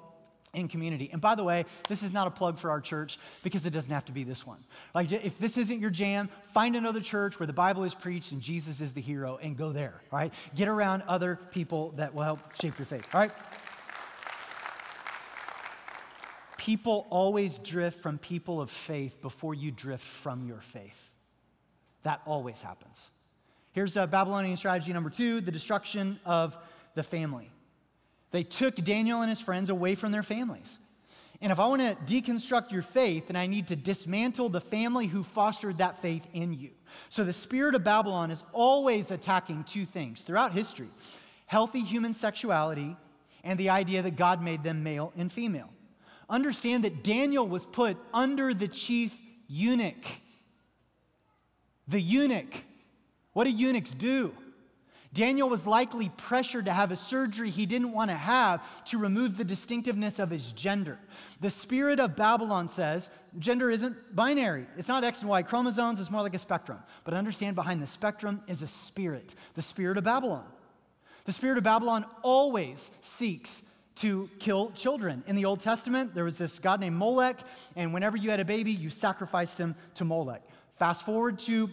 [0.54, 1.10] in community.
[1.12, 3.94] And by the way, this is not a plug for our church because it doesn't
[3.94, 4.60] have to be this one.
[4.94, 8.42] Like, if this isn't your jam, find another church where the Bible is preached and
[8.42, 10.32] Jesus is the hero and go there, right?
[10.56, 13.32] Get around other people that will help shape your faith, all right?
[16.58, 21.12] People always drift from people of faith before you drift from your faith.
[22.04, 23.12] That always happens.
[23.74, 26.58] Here's a Babylonian strategy number two the destruction of
[26.94, 27.50] the family.
[28.34, 30.80] They took Daniel and his friends away from their families.
[31.40, 35.06] And if I want to deconstruct your faith, then I need to dismantle the family
[35.06, 36.72] who fostered that faith in you.
[37.10, 40.90] So the spirit of Babylon is always attacking two things throughout history
[41.46, 42.96] healthy human sexuality
[43.44, 45.70] and the idea that God made them male and female.
[46.28, 49.16] Understand that Daniel was put under the chief
[49.48, 50.04] eunuch.
[51.88, 52.64] The eunuch.
[53.34, 54.34] What do eunuchs do?
[55.14, 59.38] Daniel was likely pressured to have a surgery he didn't want to have to remove
[59.38, 60.98] the distinctiveness of his gender.
[61.40, 66.10] The spirit of Babylon says gender isn't binary, it's not X and Y chromosomes, it's
[66.10, 66.80] more like a spectrum.
[67.04, 70.46] But understand behind the spectrum is a spirit, the spirit of Babylon.
[71.26, 75.24] The spirit of Babylon always seeks to kill children.
[75.28, 77.38] In the Old Testament, there was this god named Molech,
[77.76, 80.42] and whenever you had a baby, you sacrificed him to Molech.
[80.80, 81.70] Fast forward to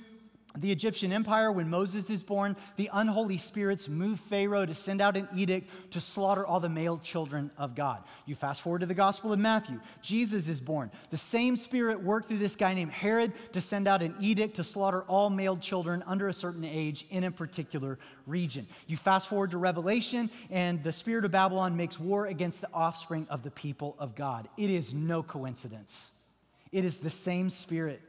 [0.58, 5.16] the Egyptian Empire, when Moses is born, the unholy spirits move Pharaoh to send out
[5.16, 8.02] an edict to slaughter all the male children of God.
[8.26, 9.78] You fast forward to the Gospel of Matthew.
[10.02, 10.90] Jesus is born.
[11.10, 14.64] The same spirit worked through this guy named Herod to send out an edict to
[14.64, 18.66] slaughter all male children under a certain age in a particular region.
[18.88, 23.24] You fast forward to Revelation, and the spirit of Babylon makes war against the offspring
[23.30, 24.48] of the people of God.
[24.56, 26.32] It is no coincidence,
[26.72, 28.02] it is the same spirit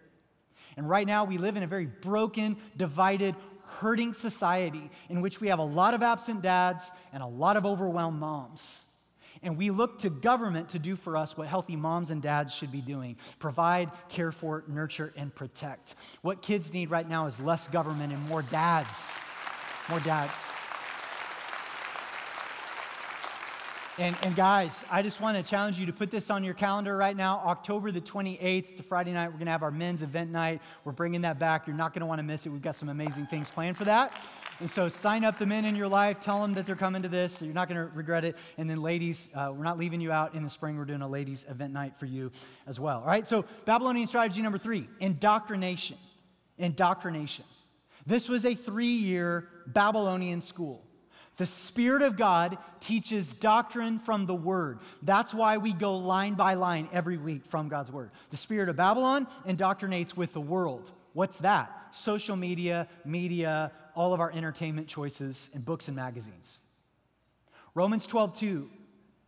[0.81, 3.35] And right now, we live in a very broken, divided,
[3.81, 7.67] hurting society in which we have a lot of absent dads and a lot of
[7.67, 8.91] overwhelmed moms.
[9.43, 12.71] And we look to government to do for us what healthy moms and dads should
[12.71, 15.93] be doing provide, care for, nurture, and protect.
[16.23, 19.19] What kids need right now is less government and more dads.
[19.87, 20.49] More dads.
[24.01, 26.97] And, and, guys, I just want to challenge you to put this on your calendar
[26.97, 27.39] right now.
[27.45, 29.27] October the 28th, it's a Friday night.
[29.27, 30.59] We're going to have our men's event night.
[30.83, 31.67] We're bringing that back.
[31.67, 32.49] You're not going to want to miss it.
[32.49, 34.19] We've got some amazing things planned for that.
[34.59, 37.09] And so sign up the men in your life, tell them that they're coming to
[37.09, 38.37] this, you're not going to regret it.
[38.57, 40.79] And then, ladies, uh, we're not leaving you out in the spring.
[40.79, 42.31] We're doing a ladies' event night for you
[42.65, 43.01] as well.
[43.01, 45.97] All right, so Babylonian strategy number three indoctrination.
[46.57, 47.45] Indoctrination.
[48.07, 50.87] This was a three year Babylonian school.
[51.37, 54.79] The Spirit of God teaches doctrine from the Word.
[55.01, 58.11] That's why we go line by line every week from God's Word.
[58.29, 60.91] The Spirit of Babylon indoctrinates with the world.
[61.13, 61.71] What's that?
[61.91, 66.59] Social media, media, all of our entertainment choices and books and magazines.
[67.73, 68.69] Romans 12, 2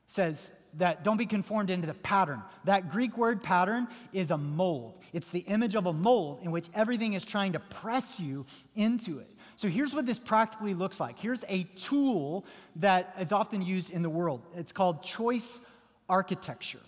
[0.07, 2.41] says that don't be conformed into the pattern.
[2.65, 5.01] That Greek word pattern is a mold.
[5.13, 9.19] It's the image of a mold in which everything is trying to press you into
[9.19, 9.27] it.
[9.55, 11.19] So here's what this practically looks like.
[11.19, 12.45] Here's a tool
[12.77, 14.41] that is often used in the world.
[14.55, 16.79] It's called choice architecture.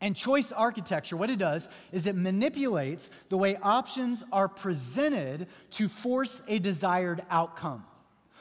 [0.00, 5.88] And choice architecture, what it does is it manipulates the way options are presented to
[5.88, 7.84] force a desired outcome.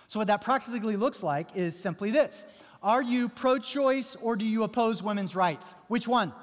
[0.08, 2.45] So, what that practically looks like is simply this
[2.82, 5.75] Are you pro choice or do you oppose women's rights?
[5.88, 6.34] Which one?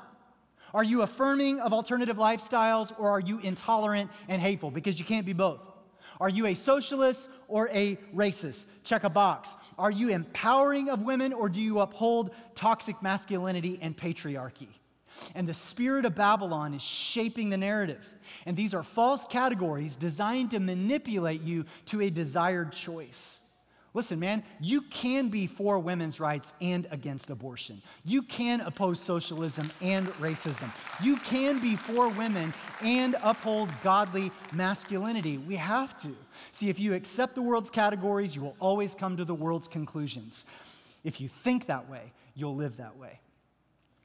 [0.73, 4.71] Are you affirming of alternative lifestyles or are you intolerant and hateful?
[4.71, 5.61] Because you can't be both.
[6.21, 8.85] Are you a socialist or a racist?
[8.85, 9.57] Check a box.
[9.79, 14.69] Are you empowering of women or do you uphold toxic masculinity and patriarchy?
[15.35, 18.07] And the spirit of Babylon is shaping the narrative.
[18.47, 23.40] And these are false categories designed to manipulate you to a desired choice.
[23.93, 27.83] Listen, man, you can be for women's rights and against abortion.
[28.05, 30.71] You can oppose socialism and racism.
[31.03, 35.39] You can be for women and uphold godly masculinity.
[35.39, 36.15] We have to.
[36.53, 40.47] See, if you accept the world's categories, you will always come to the world's conclusions.
[41.03, 43.19] If you think that way, you'll live that way.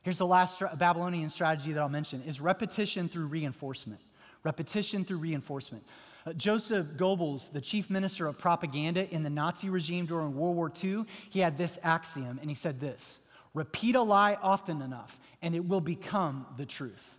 [0.02, 4.02] Here's the last Babylonian strategy that I'll mention is repetition through reinforcement.
[4.44, 5.84] Repetition through reinforcement.
[6.26, 10.72] Uh, Joseph Goebbels, the chief minister of propaganda in the Nazi regime during World War
[10.84, 13.22] II, he had this axiom, and he said this
[13.54, 17.18] repeat a lie often enough, and it will become the truth.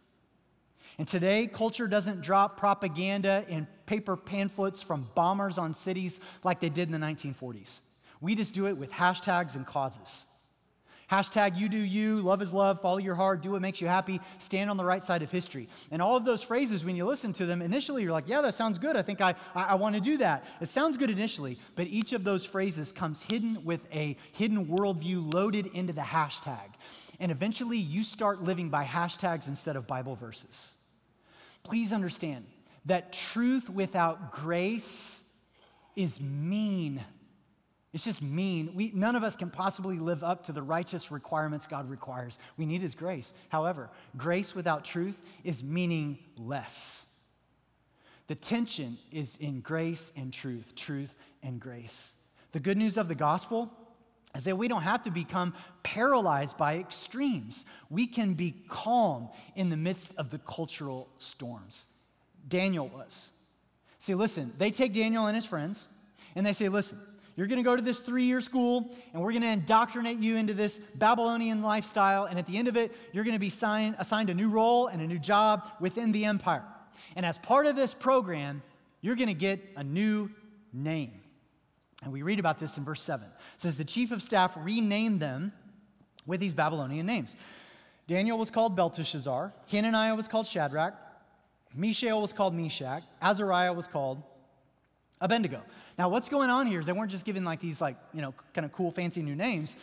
[0.99, 6.69] And today, culture doesn't drop propaganda in paper pamphlets from bombers on cities like they
[6.69, 7.81] did in the 1940s.
[8.21, 10.27] We just do it with hashtags and causes.
[11.11, 14.21] Hashtag you do you, love is love, follow your heart, do what makes you happy,
[14.39, 15.69] stand on the right side of history.
[15.93, 18.55] And all of those phrases, when you listen to them, initially you're like, yeah, that
[18.55, 18.97] sounds good.
[18.97, 20.45] I think I, I, I want to do that.
[20.61, 25.33] It sounds good initially, but each of those phrases comes hidden with a hidden worldview
[25.33, 26.75] loaded into the hashtag.
[27.21, 30.75] And eventually you start living by hashtags instead of Bible verses.
[31.63, 32.45] Please understand
[32.87, 35.45] that truth without grace
[35.95, 37.01] is mean.
[37.93, 38.73] It's just mean.
[38.75, 42.39] We, none of us can possibly live up to the righteous requirements God requires.
[42.57, 43.33] We need His grace.
[43.49, 47.25] However, grace without truth is meaningless.
[48.27, 52.15] The tension is in grace and truth, truth and grace.
[52.53, 53.73] The good news of the gospel
[54.35, 57.65] is that we don't have to become paralyzed by extremes.
[57.89, 61.87] We can be calm in the midst of the cultural storms.
[62.47, 63.33] Daniel was.
[63.99, 65.89] See, listen, they take Daniel and his friends
[66.35, 66.99] and they say, listen,
[67.37, 70.37] you're going to go to this three year school, and we're going to indoctrinate you
[70.37, 72.25] into this Babylonian lifestyle.
[72.25, 74.87] And at the end of it, you're going to be sign, assigned a new role
[74.87, 76.65] and a new job within the empire.
[77.15, 78.63] And as part of this program,
[79.03, 80.31] you're going to get a new
[80.73, 81.13] name.
[82.03, 83.27] And we read about this in verse 7.
[83.27, 85.53] It says, The chief of staff renamed them
[86.27, 87.37] with these Babylonian names.
[88.07, 90.95] Daniel was called Belteshazzar, Hananiah was called Shadrach,
[91.75, 94.23] Mishael was called Meshach, Azariah was called
[95.21, 95.63] Abednego.
[95.99, 98.35] Now, what's going on here is they weren't just given like these, like, you know,
[98.53, 99.77] kind of cool, fancy new names.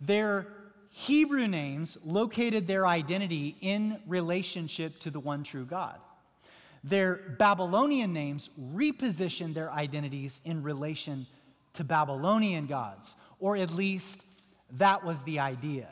[0.00, 0.46] Their
[0.90, 5.98] Hebrew names located their identity in relationship to the one true God.
[6.84, 11.26] Their Babylonian names repositioned their identities in relation
[11.74, 14.42] to Babylonian gods, or at least
[14.78, 15.88] that was the idea.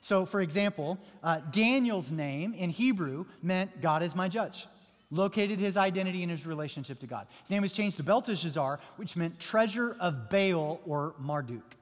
[0.00, 4.66] So, for example, uh, Daniel's name in Hebrew meant God is my judge
[5.12, 7.26] located his identity and his relationship to God.
[7.42, 11.76] His name was changed to Belteshazzar, which meant treasure of Baal or Marduk.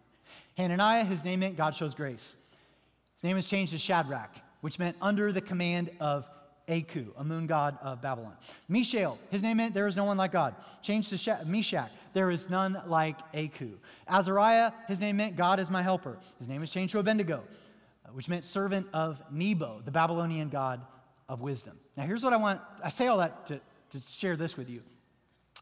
[0.59, 2.37] Hananiah, his name meant God shows grace.
[3.15, 6.29] His name was changed to Shadrach, which meant under the command of
[6.69, 8.33] Aku, a moon god of Babylon.
[8.69, 10.55] Mishael, his name meant there is no one like God.
[10.83, 13.71] Changed to Sh- Meshach, there is none like Aku.
[14.09, 16.19] Azariah, his name meant God is my helper.
[16.39, 17.43] His name is changed to Abednego,
[18.13, 20.81] which meant servant of Nebo, the Babylonian god
[21.31, 21.79] of wisdom.
[21.97, 23.61] Now, here's what I want I say all that to,
[23.91, 24.83] to share this with you.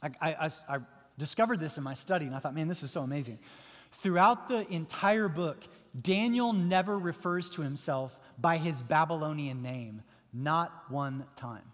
[0.03, 0.79] I, I, I
[1.19, 3.39] discovered this in my study, and I thought, man, this is so amazing.
[3.93, 5.63] Throughout the entire book,
[6.01, 10.03] Daniel never refers to himself by his Babylonian name,
[10.33, 11.65] not one time.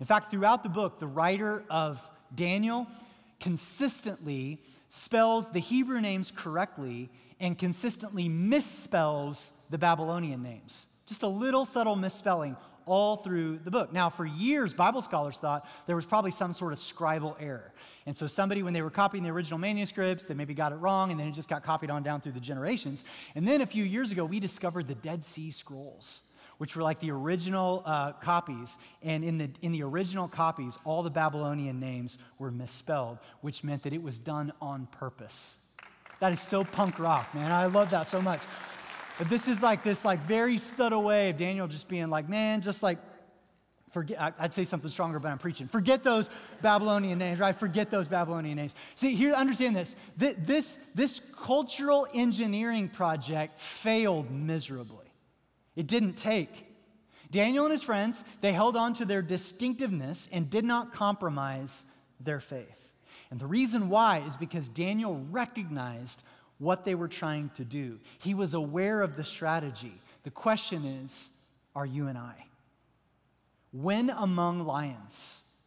[0.00, 2.00] In fact, throughout the book, the writer of
[2.34, 2.86] Daniel
[3.40, 10.86] consistently spells the Hebrew names correctly and consistently misspells the Babylonian names.
[11.06, 12.56] Just a little subtle misspelling
[12.86, 13.92] all through the book.
[13.92, 17.72] Now, for years, Bible scholars thought there was probably some sort of scribal error.
[18.06, 21.10] And so, somebody, when they were copying the original manuscripts, they maybe got it wrong,
[21.10, 23.04] and then it just got copied on down through the generations.
[23.34, 26.22] And then a few years ago, we discovered the Dead Sea Scrolls
[26.58, 28.78] which were like the original uh, copies.
[29.02, 33.82] And in the, in the original copies, all the Babylonian names were misspelled, which meant
[33.82, 35.76] that it was done on purpose.
[36.20, 37.52] That is so punk rock, man.
[37.52, 38.40] I love that so much.
[39.18, 42.60] But this is like this like very subtle way of Daniel just being like, man,
[42.60, 42.98] just like
[43.90, 45.68] forget I'd say something stronger, but I'm preaching.
[45.68, 46.28] Forget those
[46.60, 47.58] Babylonian names, right?
[47.58, 48.74] Forget those Babylonian names.
[48.94, 49.96] See, here, understand this.
[50.18, 55.06] This, this cultural engineering project failed miserably.
[55.76, 56.66] It didn't take.
[57.30, 61.86] Daniel and his friends, they held on to their distinctiveness and did not compromise
[62.20, 62.90] their faith.
[63.30, 66.22] And the reason why is because Daniel recognized
[66.58, 67.98] what they were trying to do.
[68.18, 70.00] He was aware of the strategy.
[70.24, 71.30] The question is
[71.74, 72.46] are you and I?
[73.72, 75.60] When among lions,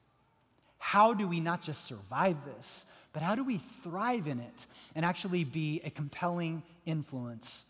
[0.79, 4.65] how do we not just survive this, but how do we thrive in it
[4.95, 7.65] and actually be a compelling influence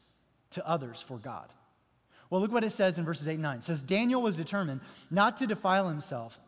[0.52, 1.50] to others for God?
[2.30, 3.58] Well, look what it says in verses 8 and 9.
[3.58, 6.40] It says, Daniel was determined not to defile himself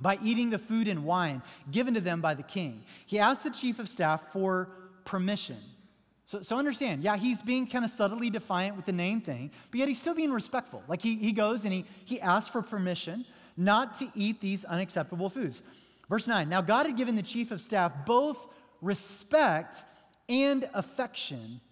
[0.00, 2.84] by eating the food and wine given to them by the king.
[3.04, 4.70] He asked the chief of staff for
[5.04, 5.56] permission
[6.28, 9.80] so, so understand, yeah, he's being kind of subtly defiant with the name thing, but
[9.80, 10.82] yet he's still being respectful.
[10.86, 13.24] Like he, he goes and he, he asks for permission
[13.56, 15.62] not to eat these unacceptable foods.
[16.10, 18.46] Verse 9 Now God had given the chief of staff both
[18.82, 19.78] respect
[20.28, 21.62] and affection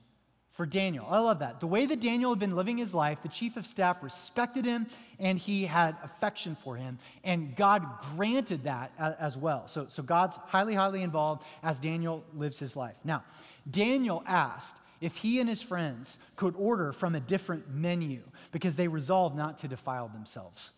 [0.52, 1.06] for Daniel.
[1.06, 1.60] I love that.
[1.60, 4.86] The way that Daniel had been living his life, the chief of staff respected him
[5.18, 6.98] and he had affection for him.
[7.24, 7.86] And God
[8.16, 9.68] granted that as well.
[9.68, 12.96] So, so God's highly, highly involved as Daniel lives his life.
[13.04, 13.22] Now,
[13.70, 18.20] Daniel asked if he and his friends could order from a different menu
[18.52, 20.72] because they resolved not to defile themselves.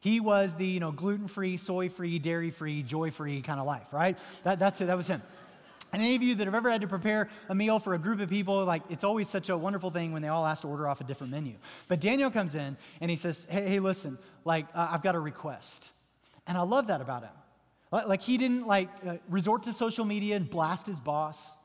[0.00, 3.66] He was the you know, gluten free, soy free, dairy free, joy free kind of
[3.66, 4.18] life, right?
[4.42, 5.22] That, that's it, that was him.
[5.92, 8.20] And any of you that have ever had to prepare a meal for a group
[8.20, 10.88] of people, like it's always such a wonderful thing when they all ask to order
[10.88, 11.54] off a different menu.
[11.86, 15.20] But Daniel comes in and he says, Hey, hey listen, like uh, I've got a
[15.20, 15.92] request.
[16.46, 17.30] And I love that about him.
[17.92, 21.56] Like he didn't like uh, resort to social media and blast his boss.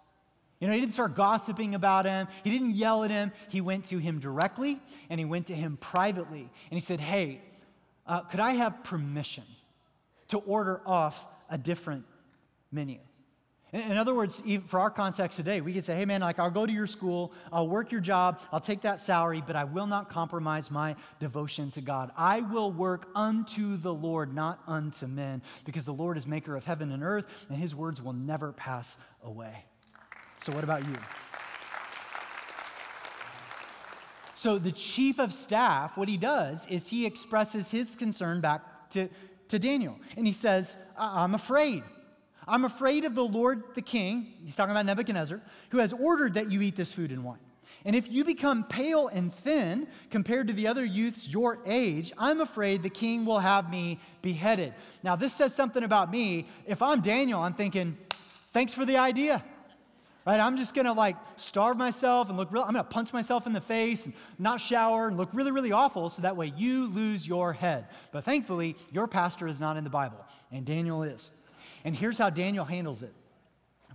[0.60, 2.28] You know, he didn't start gossiping about him.
[2.44, 3.32] He didn't yell at him.
[3.50, 4.80] He went to him directly
[5.10, 6.42] and he went to him privately.
[6.42, 7.42] And he said, Hey,
[8.08, 9.44] uh, could I have permission
[10.30, 12.06] to order off a different
[12.72, 12.98] menu?
[13.72, 16.50] In, in other words, for our context today, we could say, Hey, man, like I'll
[16.50, 19.88] go to your school, I'll work your job, I'll take that salary, but I will
[19.88, 22.10] not compromise my devotion to God.
[22.18, 26.66] I will work unto the Lord, not unto men, because the Lord is maker of
[26.66, 29.66] heaven and earth, and his words will never pass away.
[30.40, 30.94] So, what about you?
[34.36, 38.62] So, the chief of staff, what he does is he expresses his concern back
[38.92, 39.10] to,
[39.48, 40.00] to Daniel.
[40.16, 41.84] And he says, I'm afraid.
[42.48, 46.52] I'm afraid of the Lord the king, he's talking about Nebuchadnezzar, who has ordered that
[46.52, 47.40] you eat this food and wine.
[47.84, 52.40] And if you become pale and thin compared to the other youths your age, I'm
[52.40, 54.74] afraid the king will have me beheaded.
[55.04, 56.48] Now, this says something about me.
[56.66, 57.98] If I'm Daniel, I'm thinking,
[58.54, 59.44] thanks for the idea
[60.28, 60.42] right?
[60.42, 63.62] I'm just gonna like starve myself and look real, I'm gonna punch myself in the
[63.62, 67.54] face and not shower and look really, really awful so that way you lose your
[67.54, 67.86] head.
[68.12, 71.32] But thankfully, your pastor is not in the Bible, and Daniel is.
[71.86, 73.14] And here's how Daniel handles it.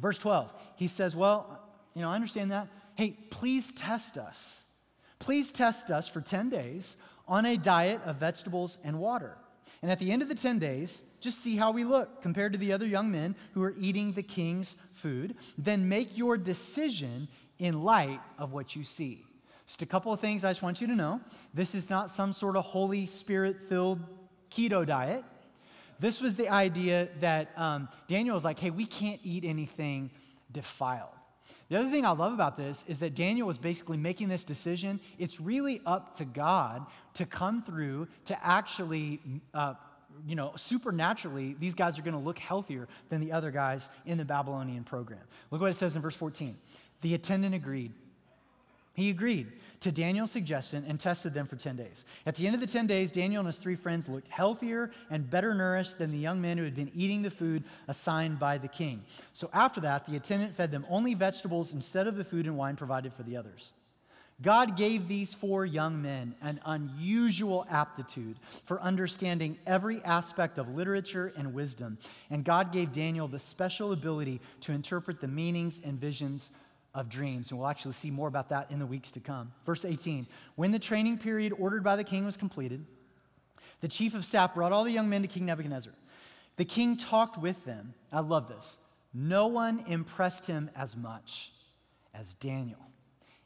[0.01, 1.61] Verse 12, he says, Well,
[1.95, 2.69] you know, I understand that.
[2.95, 4.73] Hey, please test us.
[5.19, 6.97] Please test us for 10 days
[7.29, 9.37] on a diet of vegetables and water.
[9.83, 12.59] And at the end of the 10 days, just see how we look compared to
[12.59, 17.29] the other young men who are eating the king's food, then make your decision
[17.59, 19.25] in light of what you see.
[19.67, 21.21] Just a couple of things I just want you to know.
[21.55, 24.01] This is not some sort of Holy Spirit filled
[24.51, 25.25] keto diet.
[25.99, 30.11] This was the idea that um, Daniel was like, hey, we can't eat anything
[30.51, 31.09] defiled.
[31.69, 35.01] The other thing I love about this is that Daniel was basically making this decision.
[35.19, 36.85] It's really up to God
[37.15, 39.21] to come through to actually,
[39.55, 39.75] uh,
[40.27, 44.19] you know, supernaturally, these guys are going to look healthier than the other guys in
[44.19, 45.21] the Babylonian program.
[45.51, 46.55] Look what it says in verse 14.
[47.01, 47.93] The attendant agreed.
[48.95, 49.51] He agreed
[49.81, 52.05] to Daniel's suggestion and tested them for 10 days.
[52.27, 55.29] At the end of the 10 days, Daniel and his three friends looked healthier and
[55.29, 58.69] better nourished than the young men who had been eating the food assigned by the
[58.69, 59.03] king.
[59.33, 62.77] So after that, the attendant fed them only vegetables instead of the food and wine
[62.77, 63.73] provided for the others.
[64.43, 68.37] God gave these four young men an unusual aptitude
[68.67, 71.99] for understanding every aspect of literature and wisdom.
[72.31, 76.53] And God gave Daniel the special ability to interpret the meanings and visions
[76.95, 77.51] of dreams.
[77.51, 79.53] And we'll actually see more about that in the weeks to come.
[79.65, 80.27] Verse 18
[80.57, 82.85] When the training period ordered by the king was completed,
[83.81, 85.93] the chief of staff brought all the young men to King Nebuchadnezzar.
[86.57, 87.95] The king talked with them.
[88.13, 88.79] I love this.
[89.15, 91.53] No one impressed him as much
[92.15, 92.79] as Daniel,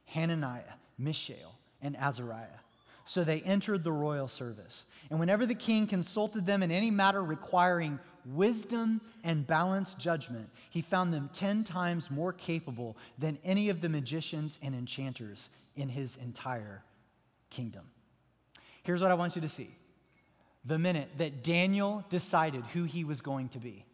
[0.07, 0.63] Hananiah,
[0.99, 2.61] Mishael, and Azariah.
[3.05, 4.87] So they entered the royal service.
[5.11, 10.83] And whenever the king consulted them in any matter requiring wisdom and balanced judgment, he
[10.83, 16.17] found them 10 times more capable than any of the magicians and enchanters in his
[16.17, 16.83] entire
[17.51, 17.85] kingdom.
[18.83, 19.69] Here's what I want you to see
[20.65, 23.85] the minute that Daniel decided who he was going to be,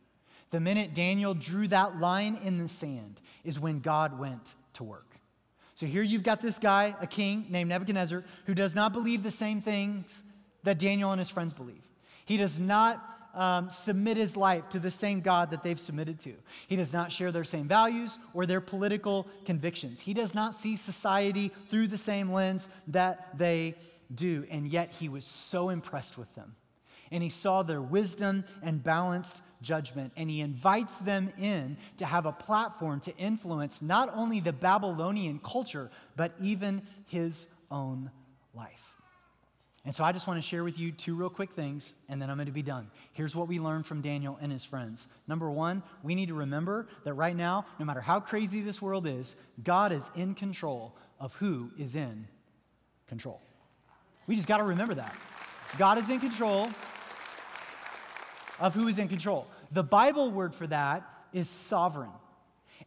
[0.51, 5.12] the minute Daniel drew that line in the sand, is when God went to work.
[5.83, 9.33] So here you've got this guy, a king named Nebuchadnezzar, who does not believe the
[9.33, 10.23] same things
[10.63, 11.83] that Daniel and his friends believe.
[12.25, 13.05] He does not
[13.35, 16.35] um, submit his life to the same God that they've submitted to.
[16.69, 19.99] He does not share their same values or their political convictions.
[19.99, 23.75] He does not see society through the same lens that they
[24.15, 24.47] do.
[24.53, 26.55] And yet he was so impressed with them.
[27.13, 30.13] And he saw their wisdom and balanced judgment.
[30.17, 35.39] And he invites them in to have a platform to influence not only the Babylonian
[35.45, 38.11] culture, but even his own
[38.55, 38.83] life.
[39.85, 42.31] And so I just want to share with you two real quick things, and then
[42.31, 42.89] I'm going to be done.
[43.13, 45.09] Here's what we learned from Daniel and his friends.
[45.27, 49.09] Number one, we need to remember that right now, no matter how crazy this world
[49.09, 49.35] is,
[49.65, 52.29] God is in control of who is in
[53.09, 53.41] control.
[54.29, 55.17] We just got to remember that.
[55.79, 56.69] God is in control
[58.63, 59.49] of who is in control.
[59.73, 61.03] The Bible word for that
[61.33, 62.13] is sovereign.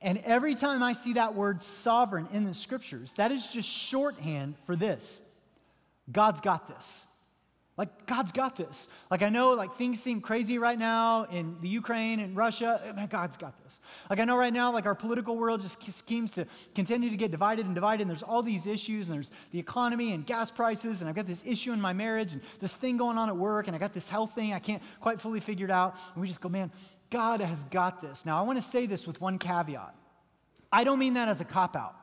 [0.01, 4.55] And every time I see that word sovereign in the scriptures, that is just shorthand
[4.65, 5.43] for this
[6.11, 7.11] God's got this.
[7.77, 8.87] Like, God's got this.
[9.11, 12.79] Like, I know, like, things seem crazy right now in the Ukraine and Russia.
[12.95, 13.81] Man, God's got this.
[14.09, 17.31] Like, I know right now, like, our political world just schemes to continue to get
[17.31, 18.03] divided and divided.
[18.03, 21.27] And there's all these issues, and there's the economy and gas prices, and I've got
[21.27, 23.93] this issue in my marriage, and this thing going on at work, and I got
[23.93, 25.97] this health thing I can't quite fully figure it out.
[26.13, 26.71] And we just go, man,
[27.09, 28.25] God has got this.
[28.25, 29.93] Now, I want to say this with one caveat.
[30.71, 31.95] I don't mean that as a cop out.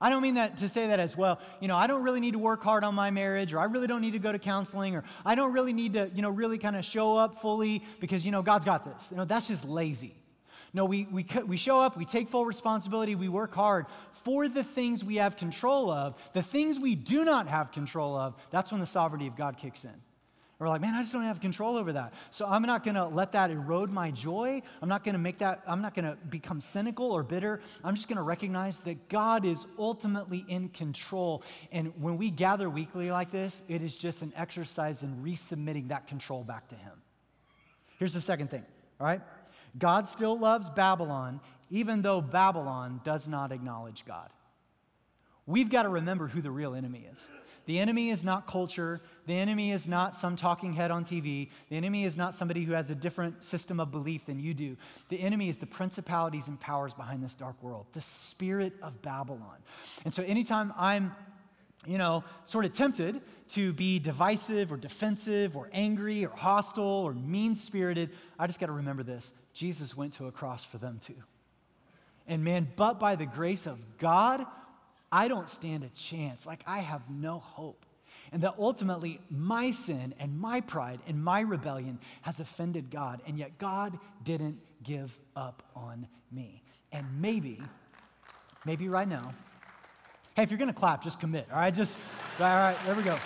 [0.00, 1.40] I don't mean that to say that as well.
[1.60, 3.86] You know, I don't really need to work hard on my marriage, or I really
[3.86, 6.58] don't need to go to counseling, or I don't really need to, you know, really
[6.58, 9.10] kind of show up fully because, you know, God's got this.
[9.10, 10.12] You know, that's just lazy.
[10.74, 14.62] No, we, we, we show up, we take full responsibility, we work hard for the
[14.62, 16.14] things we have control of.
[16.34, 19.84] The things we do not have control of, that's when the sovereignty of God kicks
[19.84, 19.94] in.
[20.58, 22.14] We're like, man, I just don't have control over that.
[22.30, 24.62] So I'm not to let that erode my joy.
[24.80, 27.60] I'm not to make that, I'm not to become cynical or bitter.
[27.84, 31.42] I'm just to recognize that God is ultimately in control.
[31.72, 36.06] And when we gather weekly like this, it is just an exercise in resubmitting that
[36.06, 37.02] control back to Him.
[37.98, 38.64] Here's the second thing,
[38.98, 39.20] all right?
[39.78, 44.30] God still loves Babylon, even though Babylon does not acknowledge God.
[45.44, 47.28] We've got to remember who the real enemy is.
[47.66, 49.00] The enemy is not culture.
[49.26, 51.50] The enemy is not some talking head on TV.
[51.68, 54.76] The enemy is not somebody who has a different system of belief than you do.
[55.08, 59.56] The enemy is the principalities and powers behind this dark world, the spirit of Babylon.
[60.04, 61.14] And so anytime I'm,
[61.86, 63.20] you know, sort of tempted
[63.50, 68.66] to be divisive or defensive or angry or hostile or mean spirited, I just got
[68.66, 71.14] to remember this Jesus went to a cross for them too.
[72.28, 74.44] And man, but by the grace of God,
[75.12, 76.46] I don't stand a chance.
[76.46, 77.85] Like, I have no hope.
[78.32, 83.22] And that ultimately my sin and my pride and my rebellion has offended God.
[83.26, 86.62] And yet God didn't give up on me.
[86.92, 87.60] And maybe,
[88.64, 89.34] maybe right now,
[90.34, 91.46] hey, if you're to clap, just commit.
[91.50, 91.98] All right, just,
[92.38, 93.18] all right, there we go.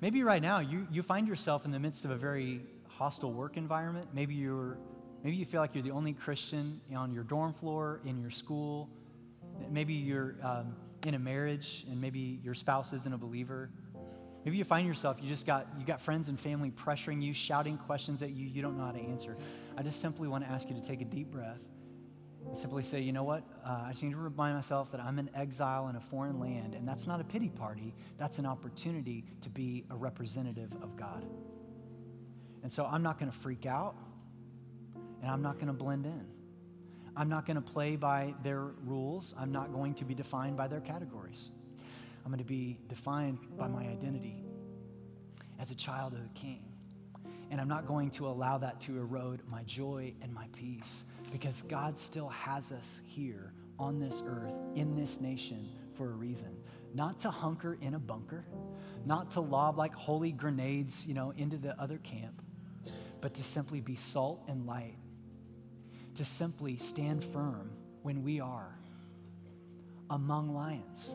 [0.00, 3.56] Maybe right now you, you find yourself in the midst of a very hostile work
[3.56, 4.08] environment.
[4.12, 4.78] Maybe you're
[5.24, 8.90] Maybe you feel like you're the only Christian on your dorm floor, in your school.
[9.70, 13.70] Maybe you're um, in a marriage and maybe your spouse isn't a believer.
[14.44, 17.78] Maybe you find yourself, you just got, you got friends and family pressuring you, shouting
[17.78, 19.36] questions at you you don't know how to answer.
[19.76, 21.62] I just simply want to ask you to take a deep breath
[22.46, 23.42] and simply say, you know what?
[23.64, 26.74] Uh, I just need to remind myself that I'm an exile in a foreign land,
[26.74, 27.94] and that's not a pity party.
[28.18, 31.24] That's an opportunity to be a representative of God.
[32.62, 33.96] And so I'm not going to freak out,
[35.22, 36.26] and I'm not going to blend in.
[37.16, 39.34] I'm not going to play by their rules.
[39.38, 41.50] I'm not going to be defined by their categories.
[42.24, 44.44] I'm going to be defined by my identity
[45.60, 46.62] as a child of the King.
[47.50, 51.62] And I'm not going to allow that to erode my joy and my peace because
[51.62, 56.56] God still has us here on this earth, in this nation, for a reason.
[56.94, 58.44] Not to hunker in a bunker,
[59.04, 62.42] not to lob like holy grenades, you know, into the other camp,
[63.20, 64.96] but to simply be salt and light,
[66.14, 67.70] to simply stand firm
[68.02, 68.78] when we are
[70.10, 71.14] among lions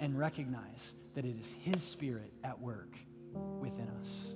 [0.00, 2.96] and recognize that it is His Spirit at work
[3.60, 4.34] within us.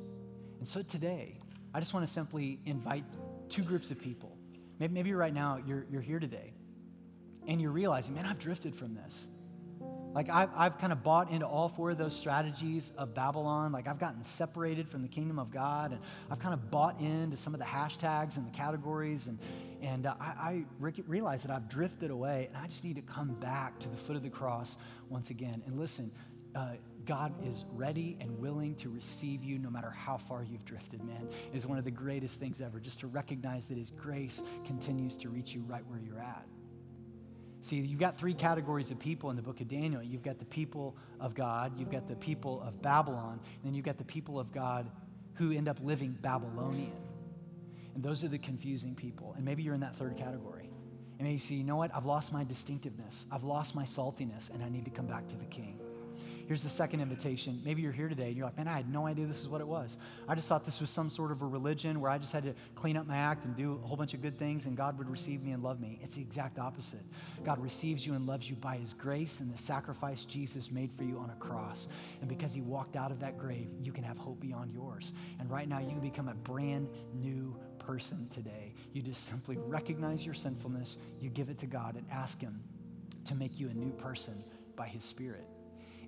[0.58, 1.38] And so today,
[1.72, 3.04] I just want to simply invite
[3.48, 4.36] two groups of people.
[4.78, 6.52] Maybe, right now you're, you're here today
[7.46, 9.28] and you're realizing, man, I've drifted from this.
[10.18, 13.70] Like, I've, I've kind of bought into all four of those strategies of Babylon.
[13.70, 17.36] Like, I've gotten separated from the kingdom of God, and I've kind of bought into
[17.36, 19.28] some of the hashtags and the categories.
[19.28, 19.38] And,
[19.80, 23.02] and uh, I, I re- realize that I've drifted away, and I just need to
[23.02, 25.62] come back to the foot of the cross once again.
[25.66, 26.10] And listen,
[26.56, 26.70] uh,
[27.04, 31.28] God is ready and willing to receive you no matter how far you've drifted, man.
[31.54, 35.28] Is one of the greatest things ever, just to recognize that His grace continues to
[35.28, 36.44] reach you right where you're at.
[37.60, 40.02] See, you've got three categories of people in the book of Daniel.
[40.02, 43.84] You've got the people of God, you've got the people of Babylon, and then you've
[43.84, 44.88] got the people of God
[45.34, 46.92] who end up living Babylonian.
[47.94, 49.34] And those are the confusing people.
[49.36, 50.70] And maybe you're in that third category.
[51.18, 51.94] And maybe you see, you know what?
[51.94, 55.36] I've lost my distinctiveness, I've lost my saltiness, and I need to come back to
[55.36, 55.80] the king.
[56.48, 57.60] Here's the second invitation.
[57.62, 59.60] Maybe you're here today and you're like, man, I had no idea this is what
[59.60, 59.98] it was.
[60.26, 62.54] I just thought this was some sort of a religion where I just had to
[62.74, 65.10] clean up my act and do a whole bunch of good things and God would
[65.10, 65.98] receive me and love me.
[66.00, 67.02] It's the exact opposite.
[67.44, 71.04] God receives you and loves you by his grace and the sacrifice Jesus made for
[71.04, 71.88] you on a cross.
[72.22, 75.12] And because he walked out of that grave, you can have hope beyond yours.
[75.40, 78.72] And right now, you can become a brand new person today.
[78.94, 82.62] You just simply recognize your sinfulness, you give it to God, and ask him
[83.26, 84.42] to make you a new person
[84.76, 85.47] by his Spirit.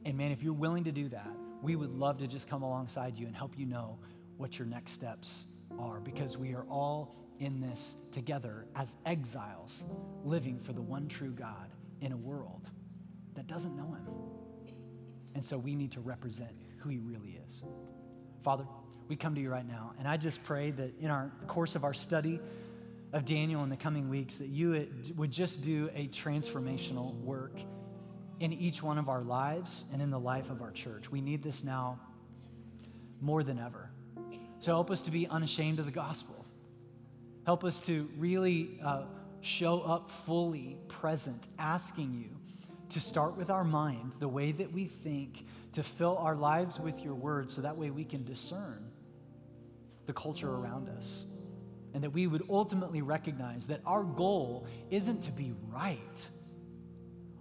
[0.05, 1.31] And man, if you're willing to do that,
[1.63, 3.99] we would love to just come alongside you and help you know
[4.37, 5.47] what your next steps
[5.79, 9.85] are because we are all in this together as exiles
[10.25, 11.71] living for the one true God
[12.01, 12.71] in a world
[13.35, 14.07] that doesn't know him.
[15.35, 17.63] And so we need to represent who he really is.
[18.43, 18.65] Father,
[19.09, 21.85] we come to you right now, and I just pray that in our course of
[21.85, 22.41] our study
[23.13, 27.59] of Daniel in the coming weeks, that you would just do a transformational work
[28.41, 31.11] in each one of our lives and in the life of our church.
[31.11, 32.01] We need this now
[33.21, 33.91] more than ever.
[34.59, 36.45] So help us to be unashamed of the gospel.
[37.45, 39.05] Help us to really uh,
[39.43, 42.37] show up fully present, asking you
[42.91, 47.01] to start with our mind, the way that we think, to fill our lives with
[47.01, 48.91] your word so that way we can discern
[50.07, 51.27] the culture around us.
[51.93, 56.29] And that we would ultimately recognize that our goal isn't to be right.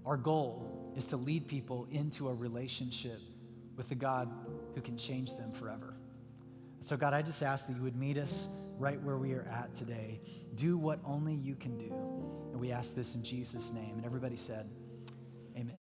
[0.06, 3.22] Our goal is to lead people into a relationship
[3.78, 4.30] with the God
[4.76, 5.96] who can change them forever.
[6.86, 9.74] So, God, I just ask that you would meet us right where we are at
[9.74, 10.20] today.
[10.56, 11.94] Do what only you can do.
[12.52, 13.94] And we ask this in Jesus' name.
[13.96, 14.66] And everybody said,